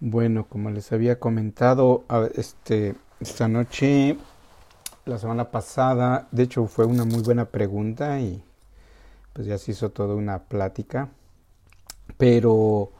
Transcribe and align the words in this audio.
Bueno, 0.00 0.46
como 0.48 0.70
les 0.70 0.92
había 0.92 1.20
comentado, 1.20 2.04
este, 2.34 2.94
esta 3.20 3.48
noche, 3.48 4.16
la 5.04 5.18
semana 5.18 5.50
pasada, 5.50 6.26
de 6.30 6.44
hecho 6.44 6.66
fue 6.66 6.86
una 6.86 7.04
muy 7.04 7.22
buena 7.22 7.46
pregunta 7.46 8.18
y 8.20 8.42
pues 9.34 9.46
ya 9.46 9.58
se 9.58 9.72
hizo 9.72 9.90
toda 9.90 10.14
una 10.14 10.38
plática, 10.44 11.10
pero 12.16 12.92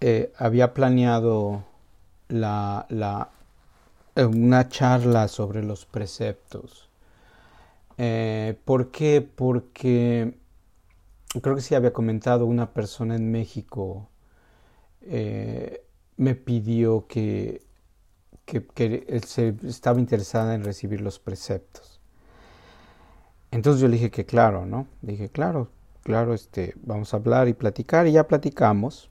eh, 0.00 0.32
había 0.38 0.74
planeado 0.74 1.64
la, 2.28 2.86
la, 2.90 3.30
eh, 4.16 4.24
una 4.24 4.68
charla 4.68 5.28
sobre 5.28 5.62
los 5.62 5.86
preceptos. 5.86 6.88
Eh, 7.98 8.58
¿Por 8.64 8.90
qué? 8.90 9.22
Porque 9.22 10.36
creo 11.42 11.56
que 11.56 11.62
sí 11.62 11.74
había 11.74 11.92
comentado 11.92 12.46
una 12.46 12.72
persona 12.74 13.16
en 13.16 13.30
México 13.32 14.08
me 16.16 16.34
pidió 16.34 17.06
que, 17.06 17.62
que, 18.44 19.20
se 19.26 19.54
estaba 19.64 19.98
interesada 20.00 20.54
en 20.54 20.64
recibir 20.64 21.00
los 21.00 21.18
preceptos. 21.18 22.00
Entonces 23.50 23.80
yo 23.80 23.88
le 23.88 23.94
dije 23.94 24.10
que 24.10 24.26
claro, 24.26 24.66
¿no? 24.66 24.86
Dije, 25.02 25.28
claro, 25.28 25.68
claro, 26.02 26.34
este, 26.34 26.74
vamos 26.82 27.14
a 27.14 27.18
hablar 27.18 27.48
y 27.48 27.54
platicar, 27.54 28.06
y 28.06 28.12
ya 28.12 28.26
platicamos. 28.26 29.10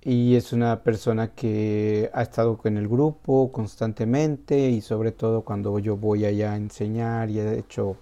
Y 0.00 0.36
es 0.36 0.52
una 0.52 0.82
persona 0.82 1.34
que 1.34 2.10
ha 2.12 2.22
estado 2.22 2.58
con 2.58 2.76
el 2.76 2.86
grupo 2.88 3.50
constantemente 3.50 4.68
y 4.68 4.82
sobre 4.82 5.12
todo 5.12 5.42
cuando 5.42 5.78
yo 5.78 5.96
voy 5.96 6.26
allá 6.26 6.52
a 6.52 6.56
enseñar 6.56 7.30
y 7.30 7.40
he 7.40 7.58
hecho 7.58 7.96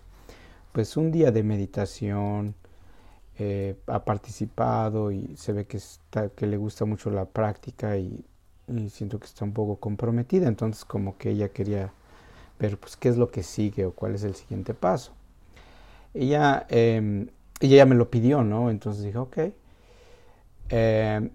pues 0.73 0.97
un 0.97 1.12
día 1.12 1.30
de 1.30 1.42
meditación, 1.45 2.55
eh, 3.38 3.77
ha 3.86 4.04
participado 4.04 5.10
y 5.10 5.34
se 5.36 5.52
ve 5.52 5.66
que, 5.66 5.78
está, 5.78 6.28
que 6.28 6.46
le 6.46 6.56
gusta 6.56 6.84
mucho 6.84 7.10
la 7.10 7.24
práctica 7.24 7.96
y, 7.96 8.24
siento 8.88 9.18
que 9.18 9.27
está 9.27 9.45
un 9.45 9.52
poco 9.52 9.77
comprometida. 9.77 10.48
Entonces 10.48 10.84
como 10.84 11.19
que 11.19 11.30
ella 11.30 11.48
quería 11.48 11.92
ver 12.58 12.78
pues 12.78 12.97
qué 12.97 13.08
es 13.08 13.16
lo 13.16 13.30
que 13.30 13.42
sigue 13.42 13.84
o 13.86 13.92
cuál 13.92 14.14
es 14.14 14.24
el 14.24 14.34
siguiente 14.34 14.74
paso. 14.74 15.12
Ella, 16.14 16.66
eh, 16.69 17.27
ella 17.61 17.77
ya 17.77 17.86
me 17.86 17.94
lo 17.94 18.11
pidió, 18.11 18.42
¿no? 18.44 18.70
Entonces 18.70 19.05
dije, 19.05 19.19
ok. 19.19 19.39
Eh, 20.70 21.30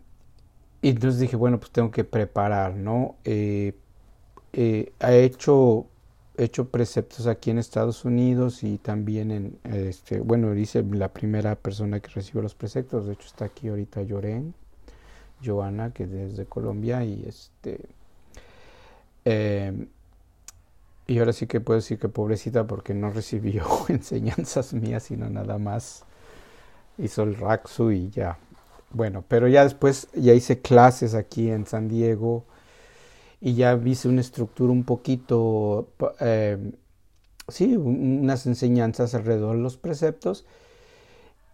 y 0.82 0.90
entonces 0.90 1.20
dije, 1.20 1.36
bueno, 1.36 1.60
pues 1.60 1.72
tengo 1.72 1.92
que 1.92 2.04
preparar, 2.04 2.76
¿no? 2.76 3.16
Eh, 3.24 3.74
ha 5.00 5.14
hecho 5.14 5.88
hecho 6.38 6.70
preceptos 6.70 7.28
aquí 7.28 7.50
en 7.50 7.58
Estados 7.58 8.06
Unidos 8.06 8.64
y 8.64 8.78
también 8.78 9.32
en, 9.32 9.60
este, 9.64 10.20
bueno, 10.20 10.52
dice 10.52 10.84
la 10.84 11.10
primera 11.10 11.56
persona 11.56 12.00
que 12.00 12.10
recibió 12.10 12.42
los 12.42 12.56
preceptos, 12.56 13.08
de 13.08 13.14
hecho 13.14 13.28
está 13.28 13.46
aquí 13.46 13.68
ahorita 13.68 14.04
Lloren, 14.04 14.54
Joana, 15.44 15.92
que 15.92 16.04
es 16.04 16.12
desde 16.12 16.46
Colombia 16.46 17.04
y 17.04 17.26
este, 17.28 17.80
em, 19.26 19.88
y 21.08 21.20
ahora 21.20 21.34
sí 21.34 21.48
que 21.48 21.62
puedo 21.62 21.80
decir 21.80 21.98
que 21.98 22.10
pobrecita 22.10 22.68
porque 22.68 22.94
no 22.94 23.10
recibió 23.12 23.66
enseñanzas 23.88 24.74
mías, 24.74 25.04
sino 25.04 25.30
nada 25.30 25.58
más 25.58 26.04
hizo 26.98 27.24
el 27.24 27.36
Raxu 27.36 27.92
y 27.92 28.10
ya. 28.10 28.38
Bueno, 28.92 29.24
pero 29.28 29.48
ya 29.48 29.64
después 29.64 30.08
ya 30.14 30.34
hice 30.34 30.60
clases 30.62 31.14
aquí 31.14 31.50
en 31.50 31.66
San 31.66 31.88
Diego, 31.88 32.46
y 33.40 33.54
ya 33.54 33.76
viste 33.76 34.08
una 34.08 34.22
estructura 34.22 34.72
un 34.72 34.84
poquito, 34.84 35.90
eh, 36.20 36.72
sí, 37.48 37.76
unas 37.78 38.46
enseñanzas 38.48 39.14
alrededor 39.14 39.58
de 39.58 39.62
los 39.62 39.78
preceptos 39.78 40.46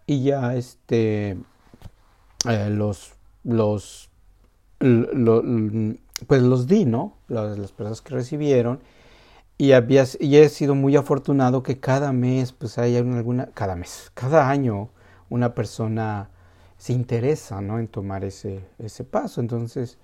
y 0.06 0.22
ya 0.22 0.54
este, 0.56 1.36
eh, 2.48 2.70
los, 2.70 3.12
los, 3.42 4.10
pues 4.78 6.42
los 6.42 6.66
di, 6.66 6.84
¿no? 6.84 7.16
Las, 7.28 7.58
las, 7.58 7.72
personas 7.72 8.00
que 8.00 8.14
recibieron 8.14 8.80
y, 9.56 9.72
había, 9.72 10.04
y 10.20 10.36
he 10.36 10.48
sido 10.48 10.74
muy 10.74 10.96
afortunado 10.96 11.62
que 11.62 11.78
cada 11.80 12.12
mes, 12.12 12.52
pues 12.52 12.78
hay 12.78 12.96
alguna, 12.96 13.46
cada 13.54 13.76
mes, 13.76 14.10
cada 14.14 14.48
año 14.50 14.88
una 15.30 15.54
persona 15.54 16.30
se 16.76 16.92
interesa, 16.92 17.60
¿no? 17.60 17.78
En 17.78 17.88
tomar 17.88 18.24
ese, 18.24 18.64
ese 18.78 19.04
paso. 19.04 19.40
Entonces, 19.40 19.98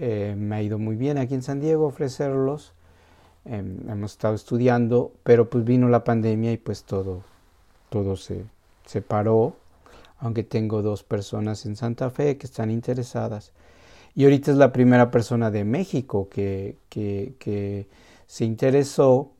eh, 0.00 0.34
me 0.36 0.56
ha 0.56 0.62
ido 0.62 0.78
muy 0.78 0.96
bien 0.96 1.18
aquí 1.18 1.34
en 1.34 1.42
San 1.42 1.60
Diego 1.60 1.86
ofrecerlos. 1.86 2.72
Em, 3.44 3.88
hemos 3.90 4.12
estado 4.12 4.34
estudiando, 4.34 5.12
pero 5.24 5.50
pues 5.50 5.64
vino 5.64 5.88
la 5.88 6.04
pandemia 6.04 6.52
y 6.52 6.56
pues 6.56 6.84
todo, 6.84 7.22
todo 7.90 8.16
se, 8.16 8.44
se 8.86 9.02
paró. 9.02 9.56
Aunque 10.20 10.44
tengo 10.44 10.82
dos 10.82 11.02
personas 11.04 11.66
en 11.66 11.76
Santa 11.76 12.10
Fe 12.10 12.36
que 12.38 12.46
están 12.46 12.70
interesadas. 12.70 13.52
Y 14.14 14.24
ahorita 14.24 14.50
es 14.50 14.56
la 14.56 14.72
primera 14.72 15.10
persona 15.10 15.50
de 15.50 15.64
México 15.64 16.28
que, 16.28 16.76
que, 16.88 17.86
se 18.26 18.44
interesó 18.44 19.30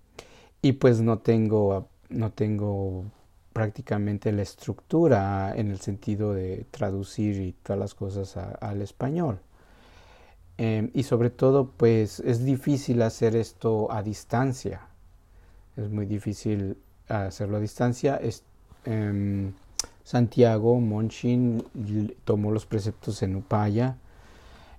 y 0.62 0.72
pues 0.72 1.00
no 1.00 1.18
tengo, 1.18 1.88
no 2.08 2.32
tengo 2.32 3.04
prácticamente 3.52 4.32
la 4.32 4.42
estructura 4.42 5.52
en 5.54 5.70
el 5.70 5.80
sentido 5.80 6.32
de 6.32 6.64
traducir 6.70 7.40
y 7.40 7.52
todas 7.52 7.78
las 7.78 7.94
cosas 7.94 8.36
al 8.36 8.80
español. 8.80 9.40
Em, 10.58 10.90
y 10.92 11.04
sobre 11.04 11.30
todo, 11.30 11.70
pues 11.76 12.18
es 12.20 12.44
difícil 12.44 13.00
hacer 13.02 13.36
esto 13.36 13.90
a 13.92 14.02
distancia. 14.02 14.80
Es 15.76 15.88
muy 15.88 16.04
difícil 16.04 16.76
hacerlo 17.08 17.58
a 17.58 17.60
distancia. 17.60 18.16
Es, 18.16 18.42
em, 18.84 19.52
Santiago 20.02 20.80
Monchin 20.80 21.64
tomó 22.24 22.50
los 22.50 22.66
preceptos 22.66 23.22
en 23.22 23.36
Upaya. 23.36 23.96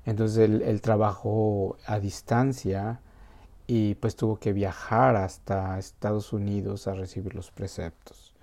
Entonces 0.06 0.50
él, 0.50 0.82
trabajó 0.82 1.78
a 1.86 2.00
distancia 2.00 3.00
y 3.68 3.96
pues 3.96 4.16
tuvo 4.16 4.38
que 4.38 4.52
viajar 4.54 5.16
hasta 5.16 5.78
Estados 5.80 6.34
Unidos 6.34 6.88
a 6.88 6.94
recibir 6.94 7.36
los 7.36 7.52
preceptos. 7.52 8.34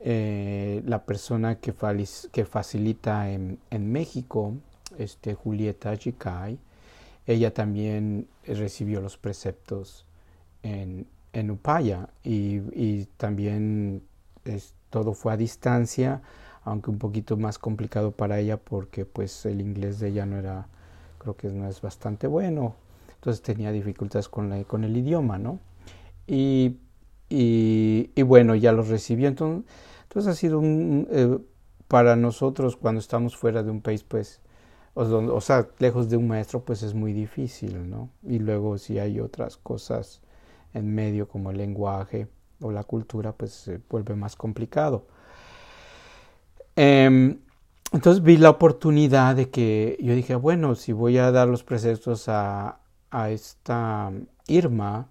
Eh, 0.00 0.82
la 0.86 1.04
persona 1.04 1.56
que, 1.56 1.74
que 2.32 2.44
facilita 2.44 3.30
en, 3.30 3.58
en 3.70 3.92
México 3.92 4.54
este, 4.98 5.34
Julieta 5.34 5.96
Jikai, 5.96 6.58
ella 7.26 7.54
también 7.54 8.26
recibió 8.46 9.00
los 9.00 9.16
preceptos 9.16 10.04
en, 10.62 11.06
en 11.32 11.50
Upaya 11.50 12.08
y, 12.22 13.04
también 13.16 14.02
todo 14.90 15.14
fue 15.14 15.32
a 15.32 15.36
distancia, 15.36 16.20
aunque 16.64 16.90
un 16.90 16.98
poquito 16.98 17.36
más 17.36 17.58
complicado 17.58 18.12
para 18.12 18.38
ella 18.38 18.56
porque 18.56 19.04
pues 19.04 19.46
el 19.46 19.60
inglés 19.60 19.98
de 20.00 20.08
ella 20.08 20.26
no 20.26 20.36
era, 20.36 20.66
creo 21.18 21.36
que 21.36 21.48
no 21.48 21.68
es 21.68 21.80
bastante 21.80 22.26
bueno, 22.26 22.74
entonces 23.14 23.42
tenía 23.42 23.72
dificultades 23.72 24.28
con, 24.28 24.50
la, 24.50 24.62
con 24.64 24.84
el 24.84 24.96
idioma, 24.96 25.38
¿no? 25.38 25.60
Y, 26.26 26.76
y, 27.28 28.22
bueno, 28.22 28.54
ya 28.54 28.72
los 28.72 28.88
recibió, 28.88 29.28
entonces, 29.28 29.64
entonces 30.02 30.32
ha 30.32 30.34
sido 30.34 30.58
un, 30.58 31.08
eh, 31.10 31.38
para 31.88 32.16
nosotros 32.16 32.76
cuando 32.76 33.00
estamos 33.00 33.36
fuera 33.36 33.62
de 33.62 33.70
un 33.70 33.80
país, 33.80 34.02
pues 34.02 34.40
o, 34.94 35.40
sea, 35.40 35.68
lejos 35.78 36.10
de 36.10 36.16
un 36.16 36.28
maestro, 36.28 36.64
pues 36.64 36.82
es 36.82 36.94
muy 36.94 37.12
difícil, 37.12 37.88
¿no? 37.88 38.10
Y 38.22 38.38
luego 38.38 38.76
si 38.78 38.98
hay 38.98 39.20
otras 39.20 39.56
cosas 39.56 40.20
en 40.74 40.94
medio 40.94 41.28
como 41.28 41.50
el 41.50 41.56
lenguaje 41.56 42.28
o 42.60 42.70
la 42.70 42.84
cultura, 42.84 43.32
pues 43.32 43.52
se 43.52 43.80
vuelve 43.88 44.14
más 44.14 44.36
complicado. 44.36 45.06
Em, 46.76 47.38
entonces 47.92 48.22
vi 48.22 48.36
la 48.36 48.50
oportunidad 48.50 49.36
de 49.36 49.50
que 49.50 49.98
yo 50.00 50.14
dije, 50.14 50.34
bueno, 50.34 50.74
si 50.74 50.92
voy 50.92 51.18
a 51.18 51.30
dar 51.30 51.48
los 51.48 51.64
preceptos 51.64 52.28
a, 52.28 52.80
a 53.10 53.30
esta 53.30 54.12
Irma, 54.46 55.08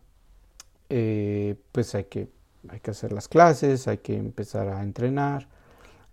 eh, 0.89 1.55
pues 1.71 1.95
hay 1.95 2.05
que, 2.05 2.29
hay 2.69 2.79
que 2.79 2.91
hacer 2.91 3.11
las 3.13 3.27
clases, 3.27 3.87
hay 3.87 3.99
que 3.99 4.17
empezar 4.17 4.67
a 4.67 4.83
entrenar, 4.83 5.47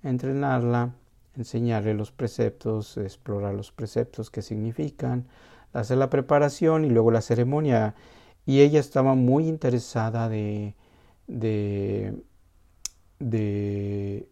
entrenarla 0.03 0.93
enseñarle 1.39 1.95
los 1.95 2.11
preceptos, 2.13 2.97
explorar 2.97 3.55
los 3.55 3.73
preceptos 3.73 4.31
que 4.31 4.43
significan, 4.43 5.27
hacer 5.73 5.99
la 5.99 6.11
preparación 6.11 6.85
y 6.85 6.91
luego 6.91 7.11
la 7.11 7.23
ceremonia. 7.23 7.95
Y 8.45 8.61
ella 8.61 8.81
estaba 8.81 9.15
muy 9.15 9.47
interesada 9.47 10.29
de, 10.29 10.75
de, 11.27 12.15
de, 13.21 14.27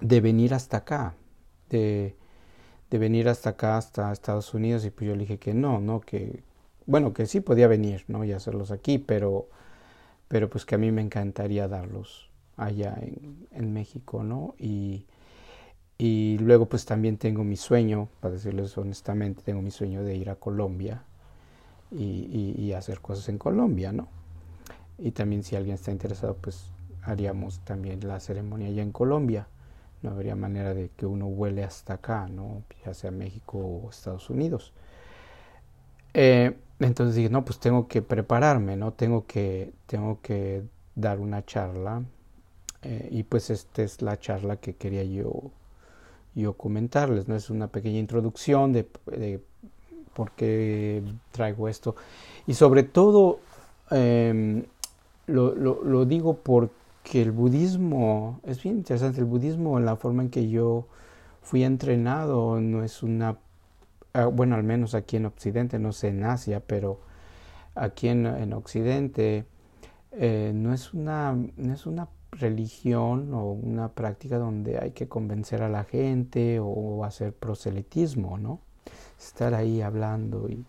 venir 0.00 0.54
hasta 0.54 0.78
acá, 0.78 1.14
de, 1.68 2.16
de 2.90 2.98
venir 2.98 3.28
hasta 3.28 3.50
acá, 3.50 3.76
hasta 3.76 4.12
Estados 4.12 4.54
Unidos, 4.54 4.84
y 4.84 4.90
pues 4.90 5.08
yo 5.08 5.14
le 5.14 5.20
dije 5.22 5.38
que 5.38 5.52
no, 5.52 5.80
no, 5.80 6.00
que, 6.00 6.42
bueno, 6.86 7.12
que 7.12 7.26
sí 7.26 7.40
podía 7.40 7.68
venir, 7.68 8.04
¿no? 8.08 8.24
Y 8.24 8.32
hacerlos 8.32 8.70
aquí, 8.70 8.98
pero, 8.98 9.48
pero 10.28 10.48
pues 10.48 10.64
que 10.64 10.76
a 10.76 10.78
mí 10.78 10.92
me 10.92 11.02
encantaría 11.02 11.68
darlos 11.68 12.30
allá 12.56 12.96
en, 13.00 13.48
en 13.50 13.72
México, 13.72 14.22
¿no? 14.22 14.54
Y, 14.58 15.06
y 15.98 16.38
luego 16.38 16.66
pues 16.66 16.84
también 16.84 17.18
tengo 17.18 17.44
mi 17.44 17.56
sueño, 17.56 18.08
para 18.20 18.34
decirles 18.34 18.76
honestamente, 18.76 19.42
tengo 19.42 19.62
mi 19.62 19.70
sueño 19.70 20.02
de 20.02 20.16
ir 20.16 20.30
a 20.30 20.36
Colombia 20.36 21.04
y, 21.90 22.72
hacer 22.72 23.00
cosas 23.00 23.28
en 23.28 23.38
Colombia, 23.38 23.92
¿no? 23.92 24.08
Y 24.98 25.12
también 25.12 25.44
si 25.44 25.54
alguien 25.54 25.76
está 25.76 25.92
interesado, 25.92 26.36
pues 26.40 26.70
haríamos 27.02 27.60
también 27.60 28.06
la 28.06 28.18
ceremonia 28.18 28.68
allá 28.68 28.82
en 28.82 28.92
Colombia. 28.92 29.46
no 30.02 30.10
habría 30.10 30.36
manera 30.36 30.74
de 30.74 30.90
que 30.96 31.06
uno 31.06 31.26
vuele 31.26 31.64
hasta 31.64 31.94
acá, 31.94 32.28
¿no? 32.28 32.62
ya 32.84 32.92
sea 32.94 33.10
México 33.10 33.58
o 33.58 33.90
Estados 33.90 34.28
Unidos. 34.28 34.72
Eh, 36.14 36.56
entonces 36.80 37.16
dije, 37.16 37.30
no, 37.30 37.44
pues 37.44 37.58
tengo 37.58 37.88
que 37.88 38.02
prepararme, 38.02 38.76
¿no? 38.76 38.92
Tengo 38.92 39.26
que, 39.26 39.72
tengo 39.86 40.20
que 40.20 40.64
dar 40.94 41.20
una 41.20 41.44
charla. 41.44 42.02
Eh, 42.82 43.08
y 43.10 43.22
pues 43.22 43.50
esta 43.50 43.82
es 43.82 44.02
la 44.02 44.18
charla 44.18 44.56
que 44.56 44.74
quería 44.76 45.04
yo, 45.04 45.50
yo 46.34 46.54
comentarles, 46.54 47.28
¿no? 47.28 47.36
Es 47.36 47.50
una 47.50 47.68
pequeña 47.68 47.98
introducción 47.98 48.72
de, 48.72 48.88
por 50.14 50.32
qué 50.32 51.02
traigo 51.32 51.68
esto. 51.68 51.96
Y 52.46 52.54
sobre 52.54 52.82
todo, 52.82 53.40
em, 53.90 54.64
lo, 55.26 55.54
lo, 55.54 56.04
digo 56.04 56.38
porque 56.42 57.22
el 57.22 57.32
budismo, 57.32 58.40
es 58.44 58.62
bien 58.62 58.76
interesante, 58.76 59.20
el 59.20 59.26
budismo 59.26 59.78
en 59.78 59.86
la 59.86 59.96
forma 59.96 60.22
en 60.22 60.30
que 60.30 60.48
yo 60.48 60.86
fui 61.42 61.64
entrenado 61.64 62.60
no 62.60 62.82
es 62.82 63.02
una 63.02 63.38
Ah, 64.16 64.26
bueno, 64.26 64.54
al 64.54 64.62
menos 64.62 64.94
aquí 64.94 65.16
en 65.16 65.26
Occidente, 65.26 65.80
no 65.80 65.92
sé 65.92 66.08
en 66.08 66.22
Asia, 66.22 66.60
pero 66.64 67.00
aquí 67.74 68.06
en, 68.08 68.52
Occidente 68.52 69.44
eh, 70.12 70.52
no, 70.54 70.72
es 70.72 70.94
una, 70.94 71.36
no 71.56 71.74
es 71.74 71.84
una 71.86 72.08
religión 72.38 73.32
o 73.34 73.52
una 73.52 73.88
práctica 73.88 74.38
donde 74.38 74.78
hay 74.78 74.90
que 74.92 75.08
convencer 75.08 75.62
a 75.62 75.68
la 75.68 75.84
gente 75.84 76.58
o 76.60 77.04
hacer 77.04 77.32
proselitismo, 77.32 78.38
¿no? 78.38 78.60
Estar 79.18 79.54
ahí 79.54 79.80
hablando 79.80 80.48
y, 80.48 80.64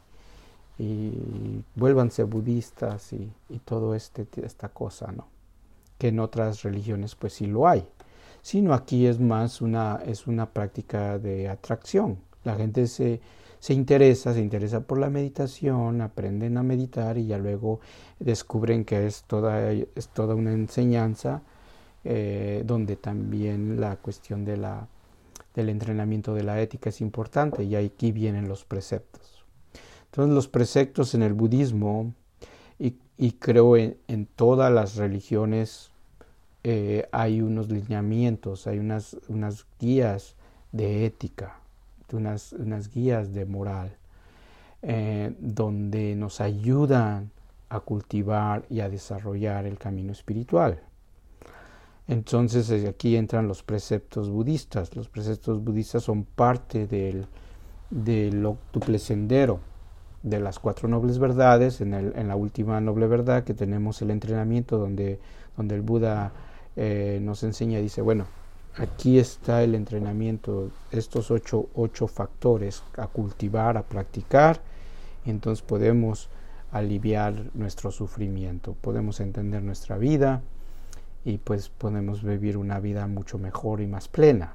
y 0.78 1.64
vuélvanse 1.76 2.24
budistas 2.24 3.14
y, 3.14 3.32
y, 3.50 3.60
todo 3.60 3.96
este, 3.96 4.28
esta 4.44 4.70
cosa, 4.70 5.12
¿no? 5.12 5.28
Que 5.98 6.10
en 6.10 6.20
otras 6.20 6.64
religiones 6.64 7.16
pues 7.16 7.34
sí 7.34 7.48
lo 7.48 7.68
hay. 7.68 7.88
Sino 8.42 8.74
aquí 8.74 9.08
es 9.08 9.20
más 9.20 9.62
una, 9.62 10.02
es 10.06 10.28
una 10.28 10.48
práctica 10.52 11.18
de 11.18 11.50
atracción. 11.50 12.20
La 12.44 12.56
gente 12.56 12.86
se, 12.88 13.20
se 13.60 13.74
interesa, 13.74 14.34
se 14.34 14.42
interesa 14.42 14.82
por 14.82 15.00
la 15.00 15.10
meditación, 15.10 16.02
aprenden 16.02 16.58
a 16.58 16.64
meditar 16.64 17.18
y 17.18 17.28
ya 17.28 17.40
luego 17.40 17.80
descubren 18.20 18.86
que 18.86 19.08
es 19.08 19.24
toda, 19.24 19.72
es 19.72 20.10
toda 20.14 20.36
una 20.36 20.52
enseñanza 20.54 21.42
eh, 22.06 22.64
donde 22.66 22.96
también 22.96 23.82
la 23.82 23.98
cuestión 23.98 24.46
de 24.46 24.56
la, 24.56 24.88
del 25.54 25.70
entrenamiento 25.70 26.34
de 26.34 26.44
la 26.44 26.62
ética 26.62 26.90
es 26.90 27.02
importante 27.02 27.64
y 27.64 27.76
aquí 27.76 28.14
vienen 28.14 28.48
los 28.48 28.64
preceptos. 28.64 29.44
Entonces 30.06 30.34
los 30.34 30.48
preceptos 30.48 31.14
en 31.14 31.24
el 31.24 31.34
budismo 31.34 32.14
y, 33.18 33.32
creo 33.34 33.78
en, 33.78 34.28
todas 34.36 34.72
las 34.72 34.96
religiones 34.96 35.92
eh, 36.64 37.08
hay 37.12 37.42
unos 37.42 37.70
lineamientos, 37.70 38.68
hay 38.68 38.80
unas, 38.80 39.18
unas 39.30 39.66
guías 39.80 40.36
de 40.72 41.06
ética 41.06 41.60
unas, 42.14 42.54
unas 42.54 42.94
guías 42.94 43.34
de 43.34 43.46
moral 43.46 43.96
eh, 44.82 45.34
donde 45.40 46.16
nos 46.16 46.42
ayudan 46.42 47.32
a 47.70 47.80
cultivar 47.80 48.66
y 48.70 48.82
a 48.82 48.90
desarrollar 48.90 49.66
el 49.66 49.78
camino 49.78 50.12
espiritual. 50.12 50.80
Entonces 52.08 52.72
aquí 52.88 53.16
entran 53.16 53.48
los 53.48 53.64
preceptos 53.64 54.30
budistas. 54.30 54.96
Los 54.96 55.10
preceptos 55.10 55.64
budistas 55.64 56.04
son 56.04 56.24
parte 56.24 56.86
del, 56.88 57.26
del 57.90 58.46
octuple 58.46 59.00
sendero 59.00 59.60
de 60.22 60.40
las 60.40 60.60
cuatro 60.60 60.88
nobles 60.88 61.18
verdades. 61.18 61.82
En, 61.82 61.94
el, 61.94 62.14
en, 62.16 62.28
la 62.28 62.36
última 62.36 62.80
noble 62.80 63.08
verdad 63.08 63.44
que 63.44 63.54
tenemos 63.54 64.02
el 64.02 64.12
entrenamiento 64.12 64.78
donde, 64.78 65.20
donde 65.58 65.76
el 65.76 65.82
Buda 65.82 66.32
eh, 66.76 67.20
nos 67.22 67.44
enseña, 67.44 67.80
dice, 67.80 68.02
bueno, 68.02 68.26
aquí 68.78 69.18
está 69.18 69.64
el 69.64 69.74
entrenamiento, 69.74 70.70
estos 70.92 71.32
ocho, 71.32 71.70
ocho 71.74 72.08
factores 72.08 72.84
a 72.98 73.08
cultivar, 73.08 73.78
a 73.78 73.84
practicar, 73.84 74.62
entonces 75.26 75.64
podemos 75.64 76.30
aliviar 76.72 77.34
nuestro 77.54 77.92
sufrimiento, 77.92 78.76
podemos 78.82 79.22
entender 79.22 79.64
nuestra 79.64 79.98
vida 79.98 80.42
y 81.26 81.38
pues 81.40 81.70
podemos 81.70 82.24
vivir 82.24 82.56
una 82.56 82.80
vida 82.80 83.08
mucho 83.08 83.38
mejor 83.38 83.82
y 83.82 83.88
más 83.88 84.08
plena. 84.08 84.54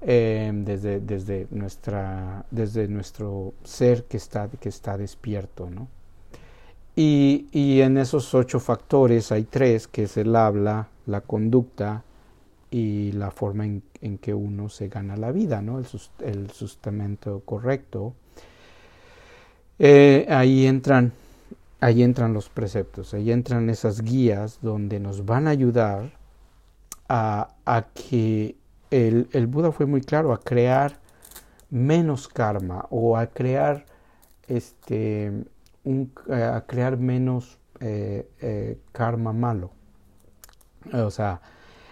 Em, 0.00 0.64
desde, 0.64 1.00
desde, 1.00 1.46
nuestra, 1.50 2.44
desde 2.50 2.88
nuestro 2.88 3.54
ser 3.62 4.04
que 4.04 4.16
está, 4.16 4.48
que 4.48 4.68
está 4.68 4.96
despierto. 4.96 5.68
¿no? 5.70 5.88
Y, 6.96 7.48
y 7.52 7.80
en 7.82 7.98
esos 7.98 8.34
ocho 8.34 8.58
factores 8.58 9.30
hay 9.30 9.44
tres, 9.44 9.86
que 9.88 10.04
es 10.04 10.16
el 10.16 10.34
habla, 10.34 10.88
la 11.06 11.20
conducta, 11.20 12.04
y 12.72 13.12
la 13.12 13.30
forma 13.30 13.66
en, 13.66 13.82
que 14.18 14.32
uno 14.32 14.70
se 14.70 14.88
gana 14.88 15.14
la 15.16 15.30
vida, 15.30 15.60
¿no? 15.60 15.78
el, 15.78 15.86
el 16.20 16.50
sustento 16.50 17.42
correcto. 17.44 18.14
Eh, 19.78 20.26
ahí 20.30 20.66
entran 20.66 21.12
ahí 21.82 22.04
entran 22.04 22.32
los 22.32 22.48
preceptos, 22.48 23.12
ahí 23.12 23.32
entran 23.32 23.68
esas 23.68 24.02
guías 24.02 24.60
donde 24.62 25.00
nos 25.00 25.26
van 25.26 25.48
a 25.48 25.50
ayudar 25.50 26.12
a, 27.08 27.56
a 27.66 27.88
que 27.92 28.54
el, 28.92 29.28
el, 29.32 29.48
Buda 29.48 29.72
fue 29.72 29.86
muy 29.86 30.00
claro, 30.00 30.32
a 30.32 30.38
crear 30.38 31.00
menos 31.70 32.28
karma 32.28 32.86
o 32.90 33.16
a 33.16 33.26
crear 33.26 33.84
este 34.46 35.32
un, 35.82 36.12
a 36.30 36.62
crear 36.68 36.98
menos 36.98 37.58
eh, 37.80 38.30
eh, 38.40 38.78
karma 38.92 39.32
malo. 39.32 39.72
O 40.92 41.10
sea, 41.10 41.40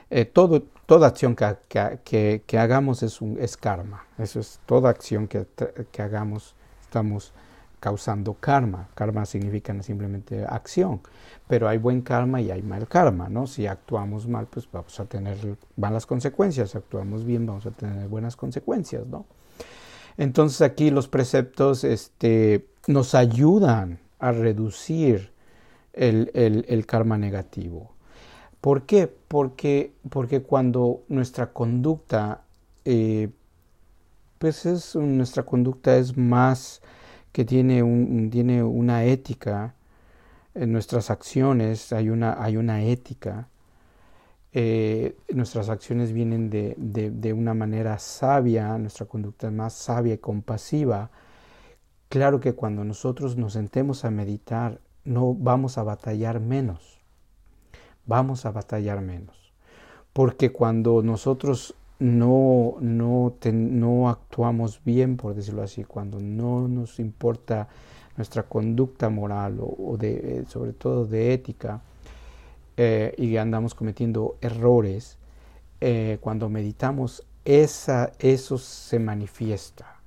eh, 0.09 0.25
todo, 0.25 0.63
toda 0.87 1.09
acción 1.09 1.35
que, 1.35 2.41
que, 2.47 2.59
hagamos 2.59 3.03
es, 3.03 3.21
un, 3.21 3.39
es 3.41 3.57
karma. 3.57 4.07
Eso 4.19 4.39
es 4.39 4.61
toda 4.67 4.89
acción 4.89 5.27
que, 5.27 5.49
que 5.91 6.03
hagamos, 6.03 6.55
estamos 6.83 7.33
causando 7.81 8.35
karma. 8.35 8.89
Karma 8.95 9.25
significa 9.25 9.75
simplemente 9.83 10.45
acción, 10.45 11.01
pero 11.49 11.69
hay 11.69 11.79
buen 11.79 12.03
karma 12.03 12.41
y 12.41 12.51
hay 12.51 12.63
mal 12.63 12.87
karma, 12.87 13.29
¿no? 13.29 13.47
Si 13.47 13.67
actuamos 13.67 14.29
mal, 14.29 14.47
pues 14.47 14.69
vamos 14.71 15.01
a 15.01 15.07
tener 15.07 15.57
malas 15.77 16.07
consecuencias, 16.07 16.71
si 16.71 16.79
actuamos 16.79 17.25
bien, 17.25 17.47
vamos 17.47 17.67
a 17.67 17.71
tener 17.71 18.07
buenas 18.07 18.37
consecuencias, 18.37 19.07
¿no? 19.07 19.25
Entonces 20.19 20.61
aquí 20.61 20.91
los 20.91 21.09
preceptos 21.09 21.83
este, 21.83 22.67
nos 22.87 23.15
ayudan 23.15 23.99
a 24.19 24.33
reducir 24.33 25.33
el, 25.95 26.31
el, 26.35 26.87
karma 26.87 27.17
negativo. 27.17 27.93
¿Por 28.61 28.83
qué? 28.83 29.11
Porque, 29.29 29.95
porque 30.11 30.43
cuando 30.43 31.03
nuestra 31.09 31.53
conducta, 31.53 32.43
eh, 32.85 33.31
pues 34.39 34.67
es, 34.67 34.95
nuestra 34.95 35.45
conducta 35.45 35.97
es 35.97 36.17
más 36.17 36.83
que 37.33 37.45
tiene, 37.45 37.83
un, 37.83 38.31
tiene 38.31 38.63
una 38.63 39.05
ética, 39.05 39.75
en 40.55 40.73
nuestras 40.73 41.11
acciones 41.11 41.93
hay 41.93 42.11
una, 42.11 42.43
hay 42.43 42.57
una 42.57 42.83
ética, 42.83 43.49
eh, 44.53 45.17
nuestras 45.33 45.69
acciones 45.69 46.13
vienen 46.13 46.51
de, 46.51 46.75
de, 46.77 47.11
de, 47.11 47.33
una 47.33 47.55
manera 47.55 47.99
sabia, 47.99 48.77
nuestra 48.79 49.07
conducta 49.07 49.47
es 49.47 49.53
más 49.53 49.75
sabia 49.75 50.15
y 50.15 50.19
compasiva. 50.19 51.11
Claro 52.09 52.41
que 52.41 52.55
cuando 52.55 52.85
nosotros 52.85 53.37
nos 53.37 53.53
sentemos 53.53 54.05
a 54.05 54.11
meditar, 54.11 54.81
no 55.05 55.35
vamos 55.35 55.79
a 55.79 55.85
batallar 55.85 56.41
menos 56.41 57.01
vamos 58.11 58.45
a 58.45 58.51
batallar 58.51 59.01
menos. 59.01 59.53
Porque 60.13 60.51
cuando 60.51 61.03
nosotros 61.03 61.75
no, 62.01 62.77
no, 62.81 63.37
no 63.53 64.09
actuamos 64.09 64.81
bien, 64.85 65.17
por 65.17 65.35
decirlo 65.35 65.63
así, 65.63 65.85
cuando 65.85 66.19
no 66.19 66.67
nos 66.67 66.99
importa 66.99 67.69
nuestra 68.17 68.43
conducta 68.43 69.11
moral 69.11 69.59
o, 69.61 69.97
de, 69.99 70.41
eh, 70.41 70.45
sobre 70.49 70.73
todo 70.73 71.07
de 71.07 71.35
ética, 71.35 71.83
eh, 72.77 73.15
y 73.19 73.37
andamos 73.37 73.75
cometiendo 73.75 74.39
errores, 74.41 75.19
eh, 75.81 76.19
cuando 76.21 76.49
meditamos, 76.49 77.27
esa, 77.45 78.13
eso 78.19 78.57
se 78.57 78.99
manifiesta. 78.99 80.01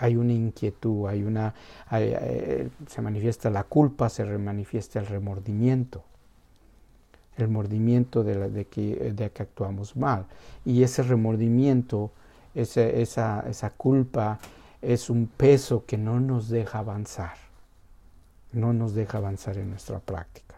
Hay 0.00 0.16
una 0.16 0.32
inquietud, 0.32 1.08
hay 1.08 1.24
una, 1.24 1.54
se 1.90 3.02
manifiesta 3.02 3.50
la 3.50 3.64
culpa, 3.64 4.08
se 4.08 4.24
manifiesta 4.24 5.00
el 5.00 5.06
remordimiento 5.06 6.04
el 7.38 7.48
mordimiento 7.48 8.24
de, 8.24 8.50
de, 8.50 8.64
que, 8.66 9.12
de 9.12 9.30
que 9.30 9.42
actuamos 9.42 9.96
mal. 9.96 10.26
Y 10.64 10.82
ese 10.82 11.02
remordimiento, 11.02 12.10
esa 12.54 13.72
culpa, 13.76 14.38
es 14.82 15.10
un 15.10 15.26
peso 15.26 15.84
que 15.86 15.98
no 15.98 16.20
nos 16.20 16.48
deja 16.48 16.80
avanzar, 16.80 17.36
no 18.52 18.72
nos 18.72 18.94
deja 18.94 19.18
avanzar 19.18 19.56
en 19.58 19.70
nuestra 19.70 19.98
práctica. 19.98 20.56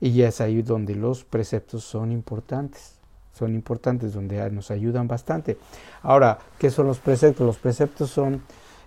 Y 0.00 0.22
es 0.22 0.40
ahí 0.40 0.62
donde 0.62 0.94
los 0.94 1.24
preceptos 1.24 1.84
son 1.84 2.12
importantes, 2.12 2.94
son 3.32 3.54
importantes, 3.54 4.12
donde 4.12 4.50
nos 4.50 4.70
ayudan 4.70 5.08
bastante. 5.08 5.56
Ahora, 6.02 6.38
¿qué 6.58 6.70
son 6.70 6.86
los 6.86 6.98
preceptos? 6.98 7.46
Los 7.46 7.58
preceptos 7.58 8.10
son, 8.10 8.42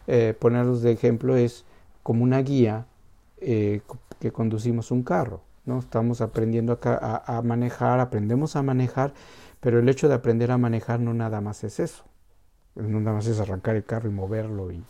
eh, 0.07 0.35
ponerlos 0.37 0.81
de 0.81 0.91
ejemplo, 0.91 1.35
es 1.35 1.63
como 2.01 2.23
una 2.23 2.41
guía 2.41 2.85
eh, 3.39 3.81
que 4.19 4.31
conducimos 4.31 4.91
un 4.91 5.03
carro. 5.03 5.41
¿No? 5.65 5.79
Estamos 5.79 6.21
aprendiendo 6.21 6.79
a, 6.83 7.37
a, 7.37 7.41
manejar, 7.41 7.99
aprendemos 7.99 8.55
a 8.55 8.63
manejar, 8.63 9.13
Pero 9.59 9.79
el 9.79 9.87
hecho 9.87 10.09
de 10.09 10.15
aprender 10.15 10.51
a 10.51 10.57
manejar 10.57 10.99
no 10.99 11.13
nada 11.13 11.39
más 11.41 11.63
es 11.63 11.79
eso. 11.79 12.03
No 12.75 12.99
nada 12.99 13.17
más 13.17 13.27
es 13.27 13.39
arrancar 13.39 13.75
el 13.75 13.85
carro 13.85 14.09
y 14.09 14.13
moverlo 14.13 14.71
y, 14.71 14.83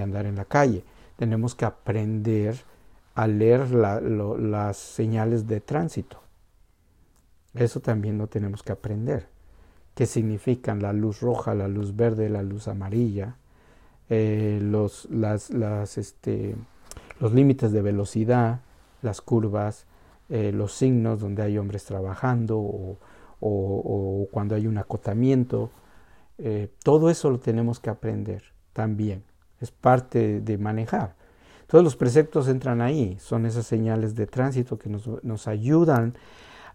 andar 0.00 0.26
en 0.26 0.36
la 0.36 0.44
calle. 0.44 0.84
Tenemos 1.16 1.54
que 1.54 1.64
aprender 1.64 2.56
a 3.14 3.26
leer 3.26 3.70
las 3.70 4.76
señales 4.76 5.46
de 5.46 5.60
tránsito. 5.60 6.20
Eso 7.54 7.80
también 7.80 8.18
lo 8.18 8.26
tenemos 8.26 8.62
que 8.62 8.72
aprender. 8.72 9.28
¿Qué 9.94 10.06
significan 10.06 10.80
la 10.80 10.92
luz 10.92 11.20
roja, 11.20 11.54
la 11.54 11.68
luz 11.68 11.96
verde, 11.96 12.28
la 12.28 12.42
luz 12.42 12.68
amarilla? 12.68 13.36
Eh, 14.08 14.58
los, 14.62 15.08
las, 15.10 15.50
este, 15.98 16.56
los 17.20 17.32
límites 17.32 17.72
de 17.72 17.82
velocidad, 17.82 18.60
las 19.02 19.20
curvas, 19.20 19.86
eh, 20.30 20.52
los 20.52 20.72
signos 20.72 21.18
donde 21.20 21.42
hay 21.42 21.58
hombres 21.58 21.84
trabajando 21.84 22.58
o, 22.58 24.28
cuando 24.30 24.54
hay 24.54 24.66
un 24.68 24.78
acotamiento. 24.78 25.70
Eh, 26.38 26.68
todo 26.84 27.10
eso 27.10 27.30
lo 27.30 27.40
tenemos 27.40 27.80
que 27.80 27.90
aprender 27.90 28.44
también. 28.72 29.24
Es 29.60 29.72
parte 29.72 30.40
de 30.40 30.56
manejar. 30.56 31.16
Todos 31.66 31.82
los 31.82 31.96
preceptos 31.96 32.48
entran 32.48 32.80
ahí, 32.80 33.16
son 33.20 33.44
esas 33.44 33.66
señales 33.66 34.14
de 34.14 34.26
tránsito 34.26 34.78
que 34.78 34.88
nos, 34.88 35.08
nos 35.24 35.48
ayudan 35.48 36.14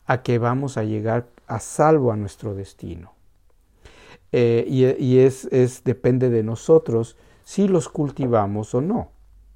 a 0.05 0.21
que 0.21 0.37
vamos 0.37 0.77
a 0.77 0.83
llegar 0.83 1.27
a 1.47 1.59
salvo 1.59 2.11
a 2.11 2.17
nuestro 2.17 2.55
destino. 2.55 3.13
Eh, 4.31 4.65
y, 4.67 4.85
y 5.01 5.19
es, 5.19 5.45
es, 5.45 5.83
depende 5.85 6.29
de 6.29 6.43
nosotros 6.43 7.15
si 7.45 7.67
los 7.67 7.87
cultivamos 7.87 8.75
o 8.75 8.81
no. 8.81 9.11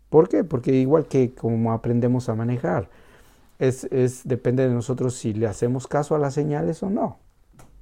¿Por 0.10 0.30
qué? 0.30 0.44
Porque 0.44 0.74
igual 0.74 1.06
que 1.08 1.34
como 1.34 1.74
aprendemos 1.74 2.30
a 2.30 2.36
manejar, 2.36 2.90
es, 3.60 4.22
depende 4.24 4.68
de 4.68 4.74
nosotros 4.74 5.16
si 5.16 5.34
le 5.34 5.46
hacemos 5.46 5.88
caso 5.88 6.16
a 6.16 6.20
las 6.20 6.34
señales 6.34 6.82
o 6.82 6.90
no. 6.90 7.18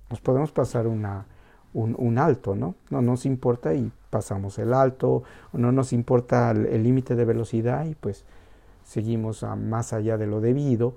Nos 0.10 0.20
podemos 0.22 0.52
pasar 0.52 0.88
una, 0.88 1.26
un, 1.74 2.18
alto, 2.18 2.56
¿no? 2.56 2.76
No 2.90 3.02
nos 3.02 3.26
importa 3.26 3.76
y 3.76 3.92
pasamos 4.10 4.58
el 4.58 4.74
alto, 4.74 5.24
no 5.54 5.72
nos 5.72 5.94
importa 5.94 6.52
el 6.52 6.82
límite 6.82 7.16
de 7.16 7.26
velocidad 7.26 7.86
y 7.86 7.94
pues 7.94 8.26
seguimos 8.84 9.46
más 9.58 9.94
allá 9.94 10.18
de 10.18 10.28
lo 10.28 10.42
debido, 10.42 10.96